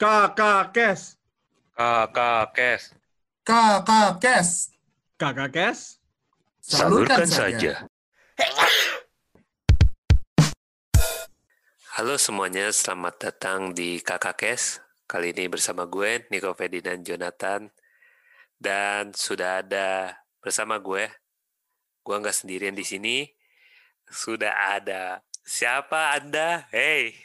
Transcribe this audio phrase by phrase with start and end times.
[0.00, 1.20] Kakak Kes.
[1.76, 2.96] Kakak Kes.
[3.44, 4.72] Kakak Kes.
[5.20, 6.00] Kakak Kes.
[6.64, 7.84] Salurkan saja.
[11.92, 14.80] Halo semuanya, selamat datang di Kakak Kes.
[15.04, 17.68] Kali ini bersama gue, Niko Ferdinand Jonathan.
[18.56, 21.12] Dan sudah ada bersama gue,
[22.00, 23.28] gue nggak sendirian di sini.
[24.08, 26.64] Sudah ada siapa Anda?
[26.72, 27.20] Hey,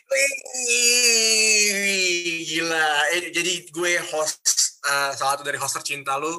[2.45, 2.87] gila.
[3.17, 4.39] Eh, jadi gue host
[4.85, 6.37] eh, salah satu dari host tercinta lu,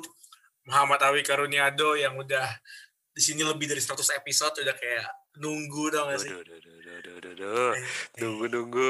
[0.70, 2.46] Muhammad Awi Karuniado yang udah
[3.16, 5.06] di sini lebih dari 100 episode udah kayak
[5.40, 6.30] nunggu dong gak sih?
[6.32, 7.72] Duh, duh, duh, duh, duh, duh, duh.
[8.20, 8.88] Nunggu, nunggu.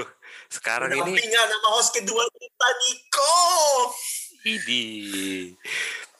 [0.51, 3.35] Sekarang Udah ini, ketinggalan sama host kedua kita, Niko.
[4.47, 4.85] ini.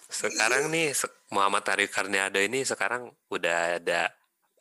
[0.07, 0.95] Sekarang nih,
[1.31, 4.11] Muhammad Arif Karniado ini sekarang udah ada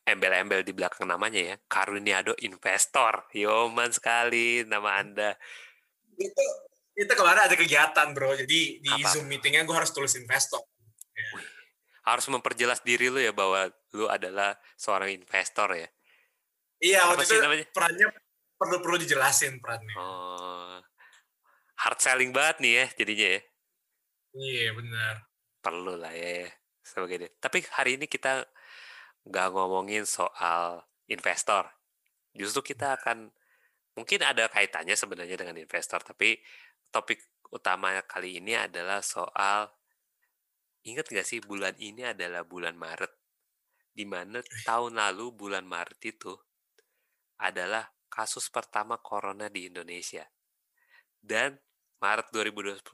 [0.06, 1.56] embel-embel di belakang namanya ya.
[1.66, 3.26] Karuniado Investor.
[3.34, 5.34] Yoman sekali nama Anda.
[6.16, 6.44] Itu
[6.96, 9.12] itu kemarin ada kegiatan bro, jadi di Apa?
[9.12, 10.63] Zoom meetingnya gue harus tulis investor.
[12.08, 15.90] Harus memperjelas diri lu ya bahwa lu adalah seorang investor ya.
[16.80, 17.66] Iya, Apa waktu itu namanya?
[17.76, 18.08] perannya
[18.55, 19.96] perlu perlu dijelasin perannya.
[19.99, 20.80] Oh,
[21.84, 23.41] hard selling banget nih ya jadinya ya.
[24.36, 25.16] Iya benar.
[25.60, 26.49] Perlu lah ya, ya.
[26.80, 27.32] sebagai dia.
[27.41, 28.46] Tapi hari ini kita
[29.27, 31.68] nggak ngomongin soal investor.
[32.32, 33.34] Justru kita akan
[33.96, 36.38] mungkin ada kaitannya sebenarnya dengan investor, tapi
[36.91, 37.20] topik
[37.51, 39.71] utama kali ini adalah soal
[40.85, 43.10] ingat nggak sih bulan ini adalah bulan Maret,
[43.96, 46.35] di mana tahun lalu bulan Maret itu
[47.41, 50.24] adalah kasus pertama corona di Indonesia.
[51.20, 51.57] Dan
[51.98, 52.85] Maret 2021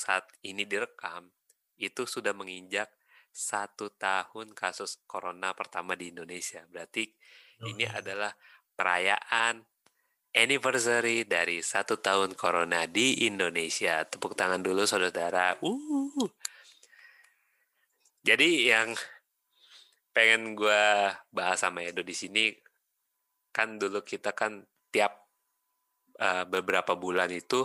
[0.00, 1.28] saat ini direkam,
[1.76, 2.88] itu sudah menginjak
[3.28, 6.64] satu tahun kasus corona pertama di Indonesia.
[6.72, 7.04] Berarti
[7.68, 8.32] ini adalah
[8.72, 9.60] perayaan
[10.36, 14.04] anniversary dari satu tahun corona di Indonesia.
[14.04, 15.56] Tepuk tangan dulu saudara.
[15.64, 16.28] Uh.
[18.20, 18.92] Jadi yang
[20.12, 20.84] pengen gue
[21.32, 22.52] bahas sama Edo di sini
[23.52, 25.12] kan dulu kita kan tiap
[26.20, 27.64] uh, beberapa bulan itu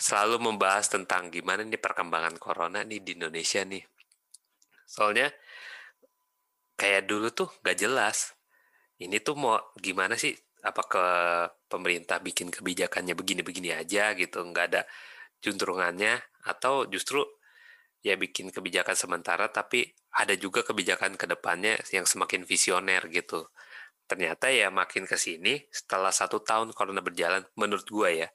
[0.00, 3.84] selalu membahas tentang gimana nih perkembangan corona nih di Indonesia nih.
[4.88, 5.30] Soalnya
[6.74, 8.34] kayak dulu tuh gak jelas.
[8.96, 10.34] Ini tuh mau gimana sih?
[10.60, 11.04] Apa ke
[11.70, 14.82] pemerintah bikin kebijakannya begini-begini aja gitu, nggak ada
[15.40, 17.24] juntrungannya, atau justru
[18.00, 19.84] ya bikin kebijakan sementara tapi
[20.16, 23.48] ada juga kebijakan ke depannya yang semakin visioner gitu.
[24.08, 28.28] Ternyata ya makin ke sini setelah satu tahun corona berjalan, menurut gua ya,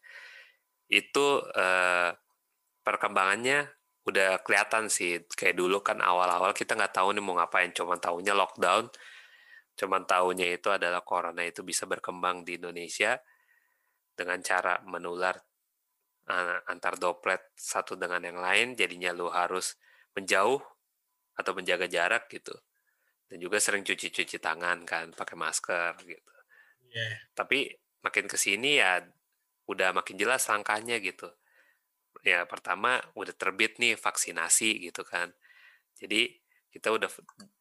[0.89, 2.11] itu eh,
[2.85, 3.75] perkembangannya
[4.05, 8.37] udah kelihatan sih kayak dulu kan awal-awal kita nggak tahu nih mau ngapain cuman tahunya
[8.37, 8.85] lockdown
[9.75, 13.19] cuman tahunya itu adalah corona itu bisa berkembang di Indonesia
[14.15, 15.35] dengan cara menular
[16.65, 19.77] antar droplet satu dengan yang lain jadinya lu harus
[20.17, 20.57] menjauh
[21.35, 22.55] atau menjaga jarak gitu
[23.29, 26.35] dan juga sering cuci-cuci tangan kan pakai masker gitu
[26.95, 27.35] Iya.
[27.35, 29.03] tapi makin ke sini ya
[29.67, 31.27] udah makin jelas langkahnya gitu.
[32.25, 35.33] Ya pertama udah terbit nih vaksinasi gitu kan.
[35.97, 36.39] Jadi
[36.71, 37.09] kita udah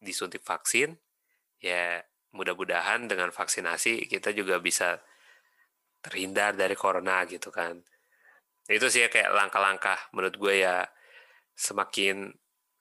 [0.01, 0.95] disuntik vaksin,
[1.61, 2.03] ya
[2.35, 4.99] mudah-mudahan dengan vaksinasi kita juga bisa
[6.03, 7.79] terhindar dari corona gitu kan.
[8.67, 10.85] Itu sih ya kayak langkah-langkah menurut gue ya
[11.55, 12.29] semakin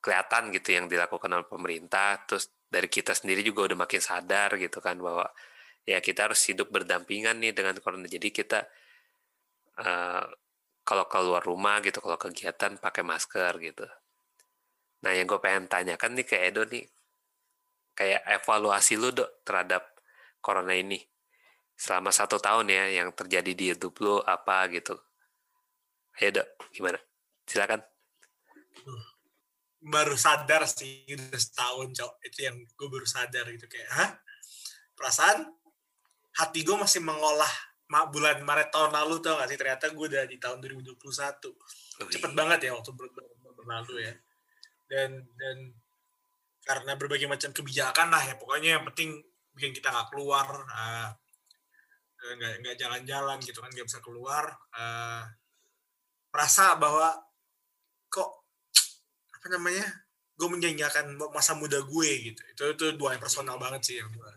[0.02, 2.20] kelihatan gitu yang dilakukan oleh pemerintah.
[2.28, 5.24] Terus dari kita sendiri juga udah makin sadar gitu kan bahwa
[5.88, 8.04] ya kita harus hidup berdampingan nih dengan corona.
[8.10, 8.66] Jadi kita
[9.80, 10.24] eh,
[10.84, 13.86] kalau keluar rumah gitu, kalau kegiatan pakai masker gitu.
[15.04, 16.84] Nah yang gue pengen tanyakan nih ke Edo nih,
[17.94, 19.82] kayak evaluasi lu dok terhadap
[20.42, 21.00] corona ini.
[21.74, 24.94] Selama satu tahun ya yang terjadi di hidup lu apa gitu.
[26.18, 26.98] Ayo dok, gimana?
[27.46, 27.82] Silakan.
[29.84, 32.12] baru sadar sih udah setahun cok.
[32.24, 34.10] Itu yang gue baru sadar gitu kayak hah?
[34.96, 35.44] Perasaan
[36.40, 37.50] hati gue masih mengolah
[38.08, 39.58] bulan Maret tahun lalu tau gak sih?
[39.60, 40.96] Ternyata gue udah di tahun 2021
[41.94, 44.14] cepet banget ya waktu ber- ber- ber- berlalu ya.
[44.88, 45.56] Dan dan
[46.64, 48.34] karena berbagai macam kebijakan lah ya.
[48.40, 49.20] Pokoknya yang penting
[49.54, 51.12] bikin kita nggak keluar ah,
[52.24, 54.56] nggak nggak jalan-jalan gitu kan nggak bisa keluar.
[54.72, 55.28] Ah,
[56.32, 57.14] merasa bahwa
[58.08, 58.48] kok
[59.36, 59.86] apa namanya
[60.34, 62.40] gue menyanyiakan masa muda gue gitu.
[62.56, 64.32] Itu itu dua yang personal banget sih yang gue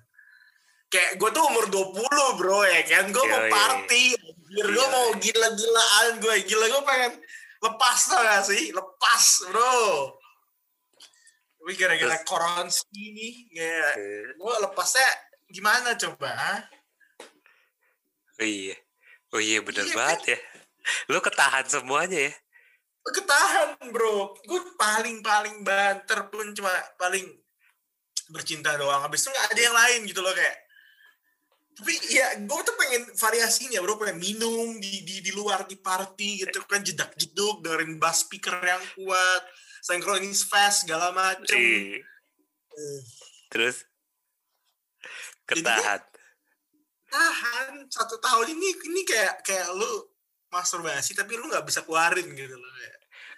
[0.88, 3.06] kayak gue tuh umur 20 bro ya kan?
[3.12, 4.16] Gue mau party
[4.48, 4.92] gue Yoi.
[4.92, 6.36] mau gila-gilaan gue.
[6.48, 7.14] Gila gue pengen
[7.64, 8.72] lepas tau gak sih?
[8.72, 10.16] Lepas bro
[11.68, 13.92] tapi gara-gara corona ini ya
[14.40, 15.04] gue lepasnya
[15.52, 16.64] gimana coba?
[18.40, 18.72] Oh iya,
[19.36, 20.40] oh iya bener Iya, banget ya.
[21.12, 22.34] Lu ketahan semuanya ya?
[23.04, 24.32] ketahan bro.
[24.48, 27.36] Gue paling paling banter pun cuma paling
[28.32, 29.04] bercinta doang.
[29.04, 30.72] Habis itu nggak ada yang lain gitu loh kayak.
[31.84, 34.00] Tapi ya gue tuh pengen variasinya bro.
[34.00, 36.80] Pengen minum di di di luar di party gitu kan.
[36.80, 41.56] Jedak jeduk dengerin bass speaker yang kuat synchronize fast segala macem.
[41.56, 42.04] Ih,
[42.78, 43.02] Eh,
[43.50, 43.88] Terus?
[45.48, 46.02] Jadi ketahan.
[47.08, 50.12] tahan satu tahun ini ini kayak kayak lu
[50.52, 52.70] masturbasi tapi lu nggak bisa keluarin gitu loh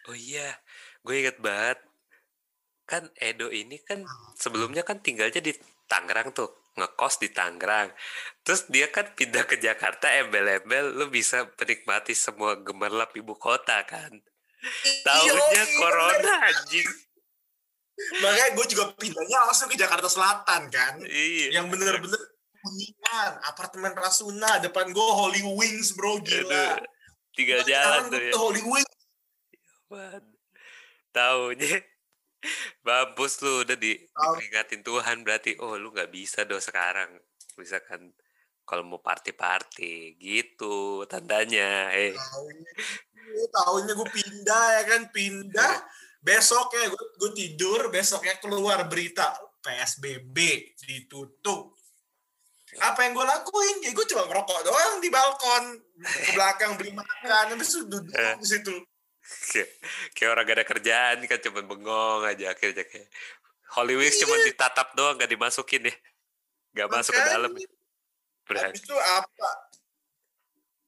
[0.10, 0.57] Oh iya,
[1.06, 1.78] gue inget banget.
[2.90, 4.01] Kan Edo ini kan
[4.34, 5.54] sebelumnya kan tinggalnya di
[5.86, 7.94] Tangerang tuh, ngekos di Tangerang.
[8.42, 14.18] Terus dia kan pindah ke Jakarta, embel-embel lu bisa menikmati semua gemerlap ibu kota kan.
[15.02, 16.88] Tahunnya corona anjing.
[18.20, 21.60] makanya gue juga pindahnya langsung ke Jakarta Selatan kan Iya.
[21.60, 22.16] yang bener-bener
[22.58, 26.88] kuningan apartemen Rasuna depan gue Holy Wings bro gila Aduh,
[27.36, 28.32] Sekarang jalan tuh ya.
[28.36, 28.92] Holy Wings
[29.86, 30.24] Apaan?
[31.10, 31.76] Taunya
[32.88, 37.20] mampus lu udah di diperingatin Tuhan berarti oh lu nggak bisa dong sekarang
[37.56, 38.16] misalkan
[38.69, 42.13] kalau mau party-party gitu tandanya eh.
[42.13, 45.01] Tahunnya tahunnya gue pindah ya kan?
[45.10, 45.74] Pindah
[46.21, 49.33] besoknya gue gue tidur besoknya keluar berita
[49.66, 50.38] PSBB
[50.86, 51.74] ditutup.
[52.77, 53.81] Apa yang gue lakuin?
[53.81, 55.65] Ya gue cuma ngerokok doang di balkon
[55.98, 58.38] ke belakang beli makan habis itu duduk Eh.
[58.38, 58.75] di situ.
[59.30, 59.69] Kayak,
[60.18, 63.10] kayak orang gak ada kerjaan kan cuma bengong aja akhirnya kayak
[63.77, 65.94] Holy Wings cuma ditatap doang gak dimasukin ya.
[66.77, 67.51] Gak masuk ke dalam
[68.50, 68.74] Berat.
[68.74, 69.51] Habis itu apa?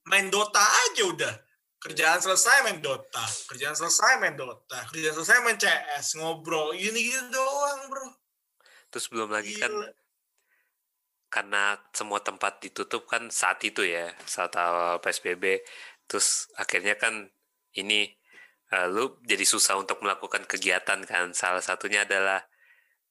[0.09, 1.33] Main Dota aja udah.
[1.81, 3.21] Kerjaan selesai main Dota.
[3.49, 4.81] Kerjaan selesai main Dota.
[4.89, 6.17] Kerjaan selesai main CS.
[6.17, 6.73] Ngobrol.
[6.73, 8.09] Gini gitu doang bro.
[8.91, 9.87] terus belum lagi kan Gila.
[11.31, 15.63] karena semua tempat ditutup kan saat itu ya saat awal PSBB
[16.11, 17.31] terus akhirnya kan
[17.79, 18.11] ini
[18.67, 22.43] eh, lu jadi susah untuk melakukan kegiatan kan salah satunya adalah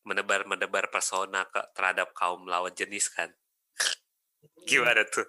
[0.04, 3.32] menebar-menebar persona ke, terhadap kaum lawan jenis kan
[4.66, 5.26] gimana tuh?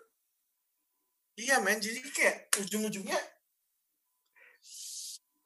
[1.40, 1.80] Iya men.
[1.80, 3.20] Jadi kayak ujung-ujungnya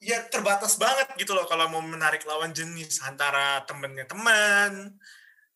[0.05, 4.97] ya terbatas banget gitu loh kalau mau menarik lawan jenis antara temennya teman.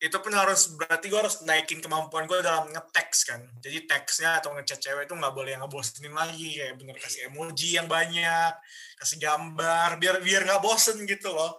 [0.00, 3.40] Itu pun harus berarti gue harus naikin kemampuan gue dalam ngeteks kan.
[3.60, 6.56] Jadi teksnya atau ngechat cewek itu nggak boleh ngebosenin lagi.
[6.56, 8.52] Kayak bener kasih emoji yang banyak
[8.96, 11.52] kasih gambar biar biar nggak bosen gitu loh.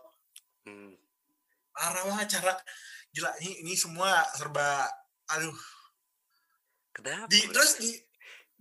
[0.66, 0.98] Hmm,
[1.70, 2.58] parah banget cara
[3.14, 3.30] gila.
[3.46, 4.90] Ini ini semua serba
[5.32, 5.56] aduh
[6.94, 7.92] kenapa di terus di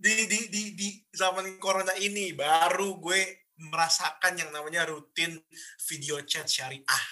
[0.01, 5.37] di di di di zaman corona ini baru gue merasakan yang namanya rutin
[5.85, 7.03] video chat syariah.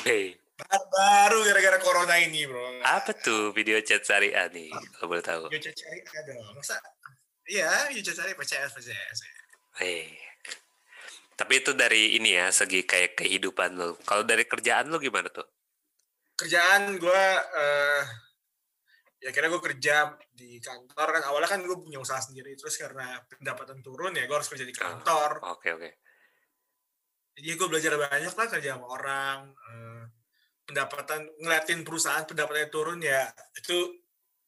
[0.00, 2.80] Hey, Ba- baru gara-gara corona ini bro.
[2.80, 5.52] Apa tuh video chat syariah nih kalau boleh tahu?
[5.52, 6.56] Video chat syariah dong.
[6.56, 6.80] Masa
[7.44, 9.18] iya video chat syariah PCS PCS
[9.76, 10.16] Hey.
[11.36, 14.00] Tapi itu dari ini ya, segi kayak kehidupan lo.
[14.08, 15.44] Kalau dari kerjaan lo gimana tuh?
[16.36, 17.24] kerjaan gue
[17.56, 18.02] eh
[19.20, 21.22] ya kira gue kerja di kantor kan.
[21.32, 22.52] Awalnya kan gue punya usaha sendiri.
[22.56, 25.40] Terus karena pendapatan turun ya gue harus kerja di kantor.
[25.56, 25.90] Oke oke.
[27.36, 30.04] jadi gue belajar banyak lah kerja sama orang eh,
[30.64, 33.28] pendapatan ngeliatin perusahaan pendapatannya turun ya
[33.60, 33.92] itu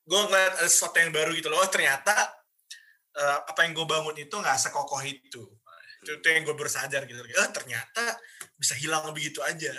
[0.09, 1.61] gue ngeliat ada sesuatu yang baru gitu loh.
[1.61, 2.17] Oh ternyata
[3.13, 5.45] eh, apa yang gue bangun itu nggak sekokoh itu.
[6.01, 7.21] Itu, itu yang gue baru sadar gitu.
[7.21, 8.17] Oh ternyata
[8.57, 9.75] bisa hilang begitu aja.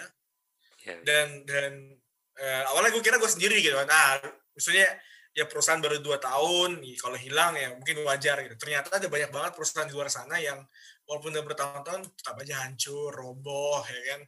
[0.85, 1.97] Ya, dan dan
[2.37, 3.89] eh, awalnya gue kira gue sendiri gitu kan.
[3.89, 4.21] Ah
[4.59, 4.99] maksudnya
[5.31, 8.59] ya perusahaan baru dua tahun nih, kalau hilang ya mungkin wajar gitu.
[8.59, 10.59] Ternyata ada banyak banget perusahaan di luar sana yang
[11.07, 14.21] walaupun udah bertahun-tahun tetap aja hancur roboh ya kan?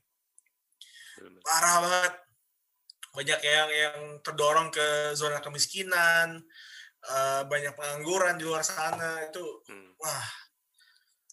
[1.44, 2.14] Parah banget.
[3.12, 6.40] Banyak yang yang terdorong ke zona kemiskinan
[7.02, 9.92] eh, banyak pengangguran di luar sana itu Hmm.
[10.00, 10.28] wah.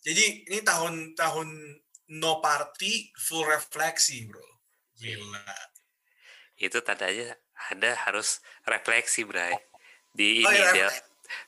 [0.02, 1.48] Jadi ini tahun-tahun
[2.18, 4.42] no party full refleksi bro.
[4.98, 5.44] Gila.
[6.58, 7.36] Itu tandanya
[7.70, 9.54] Anda harus refleksi, Bray.
[10.10, 11.02] Di Oh, ini iya, Del-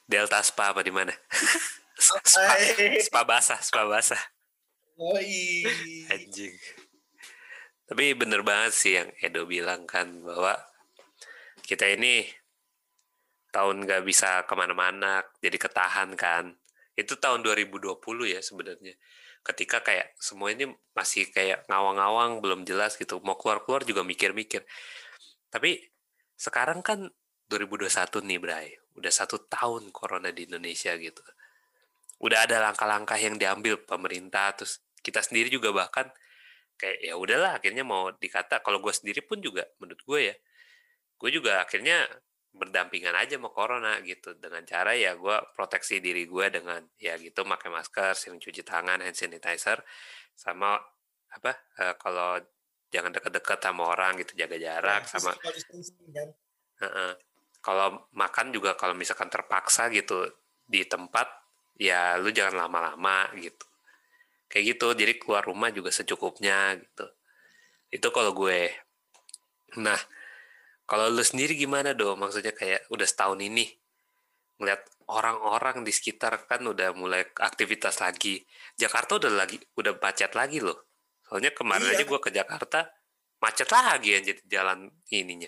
[0.04, 1.10] Delta Spa apa di mana?
[1.96, 2.18] spa,
[2.56, 4.20] Eh, spa basah, spa basah.
[5.00, 5.64] Yoi.
[6.12, 6.54] Anjing.
[7.88, 10.54] Tapi bener banget sih yang Edo bilang kan bahwa
[11.64, 12.22] kita ini
[13.50, 16.54] tahun nggak bisa ke mana-mana, jadi ketahan kan.
[16.94, 17.98] Itu tahun 2020
[18.30, 18.94] ya sebenarnya.
[19.42, 23.18] Ketika kayak semua ini masih kayak ngawang-ngawang, belum jelas gitu.
[23.24, 24.62] Mau keluar-keluar juga mikir-mikir.
[25.50, 25.80] Tapi
[26.40, 27.12] sekarang kan
[27.52, 28.68] 2021 nih, Bray.
[28.96, 31.20] Udah satu tahun corona di Indonesia gitu.
[32.24, 36.08] Udah ada langkah-langkah yang diambil pemerintah, terus kita sendiri juga bahkan
[36.80, 40.34] kayak ya udahlah akhirnya mau dikata kalau gue sendiri pun juga menurut gue ya
[41.20, 42.08] gue juga akhirnya
[42.56, 47.44] berdampingan aja sama corona gitu dengan cara ya gue proteksi diri gue dengan ya gitu
[47.44, 49.84] pakai masker sering cuci tangan hand sanitizer
[50.32, 50.80] sama
[51.30, 51.52] apa
[51.84, 52.40] uh, kalau
[52.90, 56.28] jangan deket-deket sama orang gitu jaga jarak Ya, sama kan.
[56.80, 57.12] Heeh.
[57.60, 60.26] Kalau makan juga kalau misalkan terpaksa gitu
[60.64, 61.28] di tempat
[61.78, 63.66] ya lu jangan lama-lama gitu.
[64.50, 64.86] Kayak gitu.
[64.98, 67.06] Jadi keluar rumah juga secukupnya gitu.
[67.92, 68.74] Itu kalau gue.
[69.78, 69.98] Nah,
[70.90, 72.18] kalau lu sendiri gimana dong?
[72.18, 73.70] Maksudnya kayak udah setahun ini
[74.58, 78.42] ngeliat orang-orang di sekitar kan udah mulai aktivitas lagi.
[78.74, 80.89] Jakarta udah lagi udah macet lagi loh.
[81.30, 82.02] Soalnya kemarin Iya.
[82.02, 82.90] aja gue ke Jakarta
[83.38, 85.46] macet lagi anjir jalan ininya.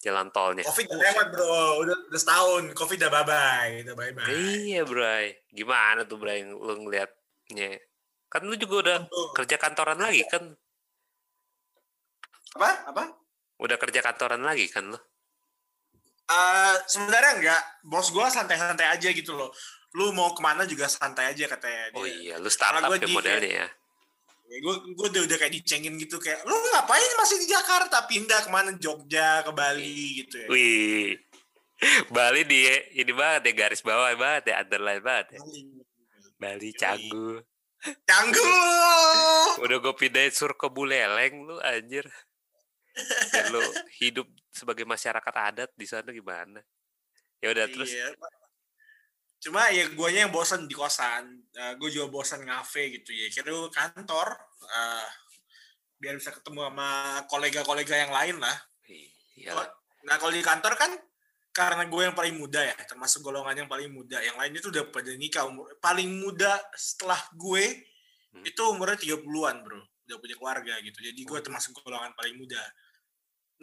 [0.00, 0.62] Jalan tolnya.
[0.64, 2.62] Covid udah lewat bro, udah, udah setahun.
[2.72, 4.30] Covid udah bye-bye, udah bye-bye.
[4.30, 5.42] Iya, Bray.
[5.50, 7.82] Gimana tuh, Bray, lu ngeliatnya?
[8.30, 9.34] Kan lu juga udah Tuh.
[9.34, 10.54] kerja kantoran lagi kan?
[12.54, 12.70] Apa?
[12.94, 13.02] Apa?
[13.58, 14.98] Udah kerja kantoran lagi kan lu?
[16.28, 19.48] Eh, sebenarnya enggak, bos gua santai-santai aja gitu loh.
[19.96, 21.90] Lu mau ke mana juga santai aja katanya.
[21.96, 23.68] Oh iya, lu startup ya modelnya ya.
[24.48, 28.50] Gue gue udah, udah kayak dicengin gitu kayak lu ngapain masih di Jakarta pindah ke
[28.50, 31.08] mana Jogja ke Bali gitu ya Wih.
[32.14, 32.66] Bali di
[32.98, 35.40] ini banget ya garis bawah banget ya underline banget ya.
[35.44, 35.62] Bali.
[36.38, 37.42] Bali Canggu.
[38.02, 38.42] Canggu
[39.62, 42.06] Udah gue pindahin sur ke Buleleng lu anjir.
[43.30, 43.62] Dan lu
[44.02, 46.58] hidup sebagai masyarakat adat di sana gimana?
[47.38, 48.10] Ya udah terus Iya.
[49.38, 51.46] Cuma ya guanya yang bosan di kosan
[51.78, 54.34] gue juga bosan ngafe gitu ya kira gue kantor
[54.66, 55.08] eh,
[55.98, 58.58] biar bisa ketemu sama kolega-kolega yang lain lah
[59.38, 59.54] Iya.
[60.06, 60.90] Nah kalau di kantor kan
[61.54, 64.18] karena gue yang paling muda ya, termasuk golongan yang paling muda.
[64.22, 65.42] Yang lain itu udah pada nikah.
[65.46, 67.86] Umur, paling muda setelah gue
[68.28, 68.44] Hmm.
[68.44, 69.80] itu umurnya 30-an bro.
[70.04, 71.00] Udah punya keluarga gitu.
[71.00, 72.60] Jadi gue termasuk golongan paling muda.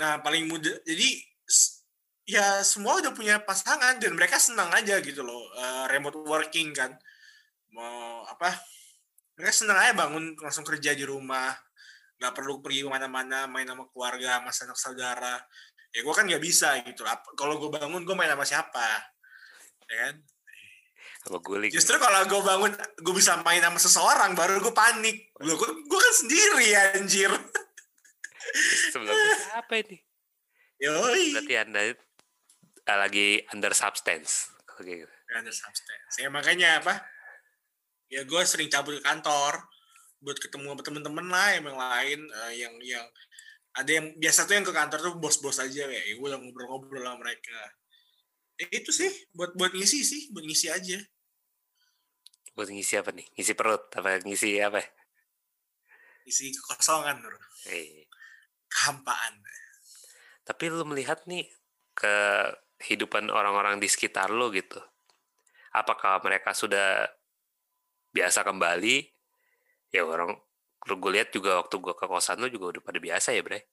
[0.02, 1.22] Nah paling muda, jadi
[2.26, 5.46] ya semua udah punya pasangan dan mereka senang aja gitu loh.
[5.56, 6.94] eh, remote working kan.
[7.72, 8.54] Mau apa,
[9.38, 11.54] mereka senang aja bangun langsung kerja di rumah.
[12.18, 15.36] Nggak perlu pergi ke mana-mana, main sama keluarga, sama sanak saudara
[15.96, 17.08] ya gue kan nggak bisa gitu
[17.40, 18.84] kalau gue bangun gue main sama siapa
[19.88, 20.16] ya kan
[21.24, 21.72] Sama guling.
[21.72, 26.14] justru kalau gue bangun gue bisa main sama seseorang baru gue panik gue gue kan
[26.20, 26.68] sendiri
[27.00, 27.32] anjir
[28.92, 29.98] Sebelumnya apa ini?
[30.84, 31.80] yoi Berarti anda
[32.94, 34.54] lagi under substance.
[34.70, 35.10] Kalau gitu.
[35.36, 37.02] ada substance ya makanya apa
[38.12, 39.68] ya gue sering cabut ke kantor
[40.22, 43.06] buat ketemu sama temen-temen lah yang lain eh, yang yang
[43.76, 47.20] ada yang biasa tuh yang ke kantor tuh bos-bos aja ya gue udah ngobrol-ngobrol sama
[47.20, 47.60] mereka
[48.62, 51.00] ya, itu sih buat buat ngisi sih buat ngisi aja
[52.56, 53.28] Buat ngisi apa nih?
[53.36, 53.84] Ngisi perut?
[53.92, 54.80] Apa ngisi apa?
[56.26, 57.38] isi kekosongan bro
[57.70, 58.08] Eh.
[58.66, 59.44] kehampaan
[60.48, 61.46] Tapi lu melihat nih
[62.80, 64.80] kehidupan orang-orang di sekitar lu gitu.
[65.76, 67.08] Apakah mereka sudah
[68.12, 69.12] biasa kembali?
[69.92, 70.36] Ya orang
[70.86, 73.66] gue lihat juga waktu gua ke kosan lu juga udah pada biasa ya, Bre.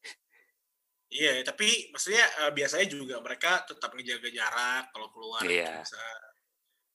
[1.12, 5.84] Iya, tapi maksudnya eh, biasanya juga mereka tetap ngejaga jarak kalau keluar Iya.
[5.84, 6.00] bisa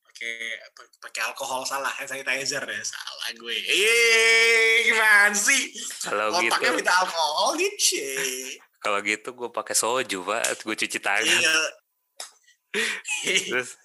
[0.02, 0.58] pakai
[0.98, 3.54] pakai alkohol salah hand sanitizer ya salah gue.
[3.70, 5.70] Eh, gimana sih?
[6.02, 8.02] Kalau Otaknya gitu, minta alkohol gitu.
[8.82, 10.66] kalau gitu gue pakai soju, Pak.
[10.66, 11.22] Gue cuci tangan.
[11.22, 11.58] Iya.
[13.52, 13.76] Terus?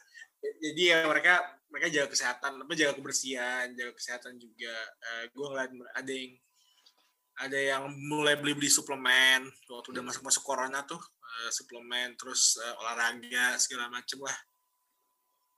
[0.42, 1.38] Jadi ya mereka
[1.72, 4.74] mereka jaga kesehatan, apa jaga kebersihan, jaga kesehatan juga.
[5.00, 6.32] Eh, gue ngeliat ada yang
[7.40, 9.48] ada yang mulai beli-beli suplemen.
[9.70, 14.36] Waktu udah masuk-masuk corona tuh eh, suplemen terus eh, olahraga segala macem lah.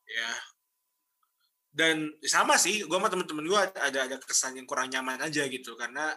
[0.06, 0.30] Ya.
[1.74, 5.74] Dan sama sih gue sama temen-temen gue ada ada kesan yang kurang nyaman aja gitu.
[5.74, 6.14] Karena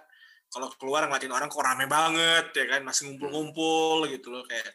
[0.48, 2.86] kalau keluar ngeliatin orang kok rame banget ya kan?
[2.86, 4.70] Masih ngumpul-ngumpul gitu loh kayak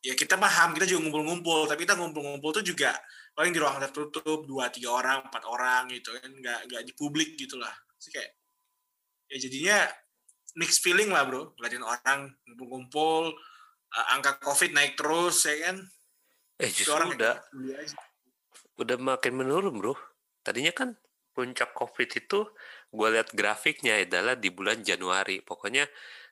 [0.00, 2.96] ya kita paham kita juga ngumpul-ngumpul tapi kita ngumpul-ngumpul tuh juga
[3.36, 7.36] paling di ruang tertutup dua tiga orang empat orang gitu kan nggak nggak di publik
[7.36, 8.30] gitu lah Terus kayak
[9.30, 9.78] ya jadinya
[10.56, 13.36] mixed feeling lah bro ngeliatin orang ngumpul-ngumpul
[13.92, 15.76] uh, angka covid naik terus ya kan
[16.60, 17.34] eh justru orang udah
[18.80, 19.94] udah makin menurun bro.
[20.40, 20.96] Tadinya kan
[21.36, 22.48] puncak covid itu
[22.90, 25.44] gue lihat grafiknya adalah di bulan Januari.
[25.44, 25.84] Pokoknya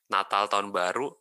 [0.09, 1.13] Natal tahun baru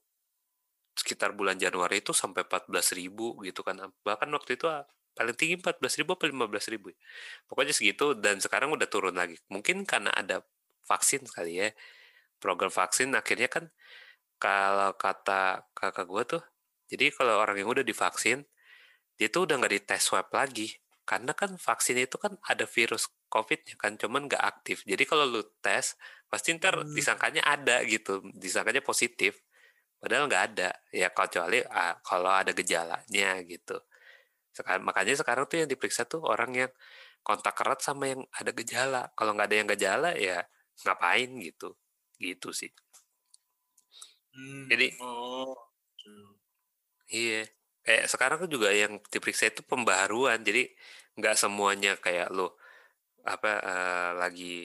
[0.97, 3.77] sekitar bulan Januari itu sampai 14 ribu gitu kan.
[4.03, 4.83] Bahkan waktu itu ah,
[5.17, 6.91] paling tinggi 14 ribu apa 15 ribu.
[6.93, 6.97] ya.
[7.49, 9.37] Pokoknya segitu dan sekarang udah turun lagi.
[9.53, 10.41] Mungkin karena ada
[10.89, 11.69] vaksin kali ya.
[12.41, 13.65] Program vaksin akhirnya kan
[14.37, 16.43] kalau kata kakak gue tuh,
[16.91, 18.45] jadi kalau orang yang udah divaksin,
[19.17, 20.77] dia tuh udah nggak dites swab lagi
[21.07, 24.83] karena kan vaksin itu kan ada virus COVID-nya kan, cuman nggak aktif.
[24.83, 25.95] Jadi kalau lu tes,
[26.31, 26.91] pasti ntar Hmm.
[26.93, 29.39] disangkanya ada gitu, disangkanya positif.
[30.01, 30.69] Padahal nggak ada.
[30.93, 33.77] Ya kecuali ah, kalau ada gejalanya gitu.
[34.53, 36.71] Sekarang makanya sekarang tuh yang diperiksa tuh orang yang
[37.21, 39.11] kontak erat sama yang ada gejala.
[39.17, 40.43] Kalau nggak ada yang gejala ya
[40.85, 41.75] ngapain gitu.
[42.17, 42.71] Gitu sih.
[44.33, 45.67] Hmm, Jadi- oh.
[47.07, 47.47] Iya,
[47.87, 50.67] kayak sekarang kan juga yang diperiksa itu pembaharuan, jadi
[51.15, 52.59] nggak semuanya kayak lo
[53.23, 54.55] apa eh, lagi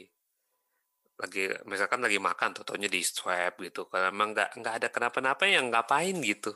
[1.22, 3.86] lagi misalkan lagi makan, totonya di swab gitu.
[3.90, 6.50] Kalau emang nggak nggak ada kenapa-napa yang ngapain gitu.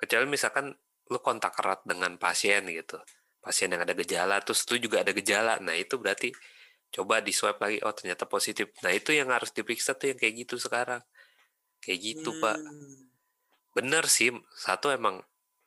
[0.00, 0.66] Kecuali misalkan
[1.12, 2.98] lo kontak erat dengan pasien gitu,
[3.44, 5.58] pasien yang ada gejala, terus itu juga ada gejala.
[5.62, 6.30] Nah itu berarti
[6.94, 8.70] coba di swab lagi, oh ternyata positif.
[8.84, 11.02] Nah itu yang harus diperiksa tuh yang kayak gitu sekarang,
[11.82, 13.10] kayak gitu pak Hmm.
[13.76, 15.16] bener sih satu emang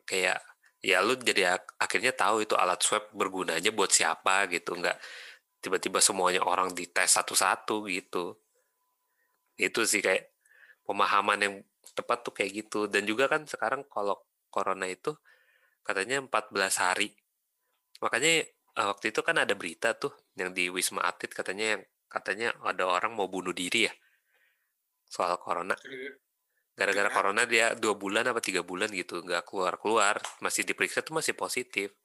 [0.09, 0.37] kayak
[0.85, 4.97] ya lu jadi ak- akhirnya tahu itu alat swab bergunanya buat siapa gitu nggak
[5.65, 8.37] tiba-tiba semuanya orang dites satu-satu gitu.
[9.57, 10.29] Itu sih kayak
[10.85, 11.55] pemahaman yang
[11.97, 12.85] tepat tuh kayak gitu.
[12.85, 14.21] Dan juga kan sekarang kalau
[14.53, 15.17] corona itu
[15.81, 17.09] katanya 14 hari.
[17.97, 22.53] Makanya eh, waktu itu kan ada berita tuh yang di Wisma Atlet katanya yang katanya
[22.61, 23.93] ada orang mau bunuh diri ya
[25.09, 25.73] soal corona.
[26.75, 27.15] Gara-gara Kenapa?
[27.15, 31.33] corona dia dua bulan apa tiga bulan gitu nggak keluar keluar masih diperiksa tuh masih
[31.33, 31.95] positif.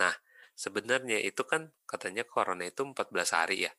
[0.00, 0.12] Nah
[0.56, 3.72] sebenarnya itu kan katanya corona itu 14 hari ya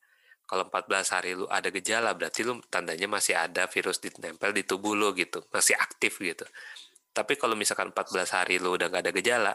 [0.47, 4.93] kalau 14 hari lu ada gejala berarti lu tandanya masih ada virus ditempel di tubuh
[4.93, 6.45] lu gitu masih aktif gitu
[7.11, 9.53] tapi kalau misalkan 14 hari lu udah nggak ada gejala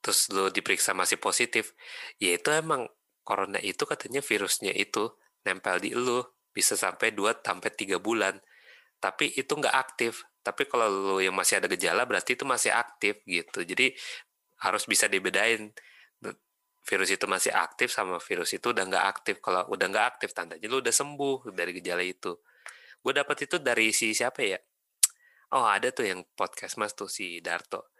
[0.00, 1.74] terus lu diperiksa masih positif
[2.22, 2.86] ya itu emang
[3.26, 5.10] corona itu katanya virusnya itu
[5.44, 6.22] nempel di lu
[6.54, 8.38] bisa sampai 2 sampai 3 bulan
[9.00, 10.28] tapi itu nggak aktif.
[10.44, 13.64] Tapi kalau lu yang masih ada gejala berarti itu masih aktif gitu.
[13.64, 13.96] Jadi
[14.60, 15.72] harus bisa dibedain
[16.80, 19.36] virus itu masih aktif sama virus itu udah nggak aktif.
[19.44, 22.34] Kalau udah nggak aktif tandanya lu udah sembuh dari gejala itu.
[23.00, 24.58] Gue dapat itu dari si siapa ya?
[25.56, 27.92] Oh ada tuh yang podcast mas tuh si Darto.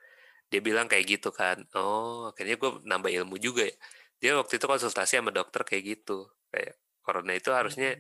[0.51, 1.65] Dia bilang kayak gitu kan.
[1.77, 3.77] Oh akhirnya gue nambah ilmu juga ya.
[4.21, 6.29] Dia waktu itu konsultasi sama dokter kayak gitu.
[6.53, 7.97] Kayak corona itu harusnya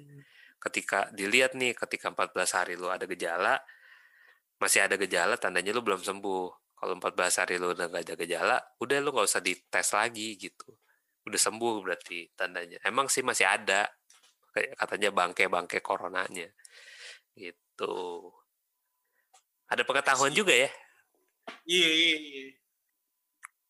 [0.60, 3.56] ketika dilihat nih ketika 14 hari lu ada gejala
[4.60, 8.56] masih ada gejala tandanya lu belum sembuh kalau 14 hari lu udah gak ada gejala
[8.80, 10.72] udah lu nggak usah dites lagi gitu.
[11.28, 12.80] Udah sembuh berarti tandanya.
[12.80, 13.84] Emang sih masih ada
[14.56, 16.48] kayak katanya bangke-bangke coronanya.
[17.36, 17.94] Gitu.
[19.68, 20.72] Ada pengetahuan juga ya?
[21.68, 22.48] Iya, iya, iya.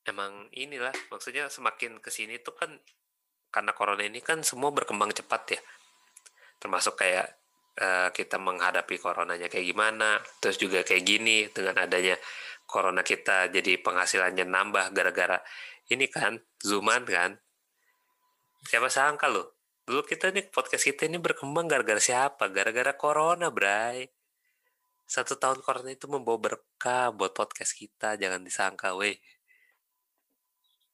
[0.08, 2.72] emang inilah maksudnya semakin ke sini tuh kan
[3.52, 5.60] karena corona ini kan semua berkembang cepat ya.
[6.62, 7.26] Termasuk kayak
[7.78, 12.16] eh, kita menghadapi coronanya kayak gimana terus juga kayak gini dengan adanya
[12.70, 15.42] corona kita jadi penghasilannya nambah gara-gara
[15.90, 17.34] ini kan zooman kan.
[18.70, 22.46] Siapa sangka loh dulu kita nih podcast kita ini berkembang gara-gara siapa?
[22.46, 24.06] Gara-gara corona bray.
[25.02, 29.18] Satu tahun corona itu membawa berkah buat podcast kita jangan disangka weh.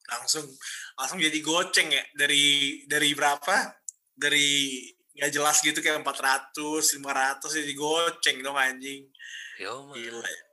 [0.08, 0.48] Langsung
[0.96, 3.76] langsung jadi goceng ya dari dari berapa?
[4.16, 4.80] Dari
[5.12, 6.56] nggak jelas gitu kayak 400
[6.96, 9.04] 500 jadi goceng dong anjing.
[9.60, 10.45] Yo, gila ya.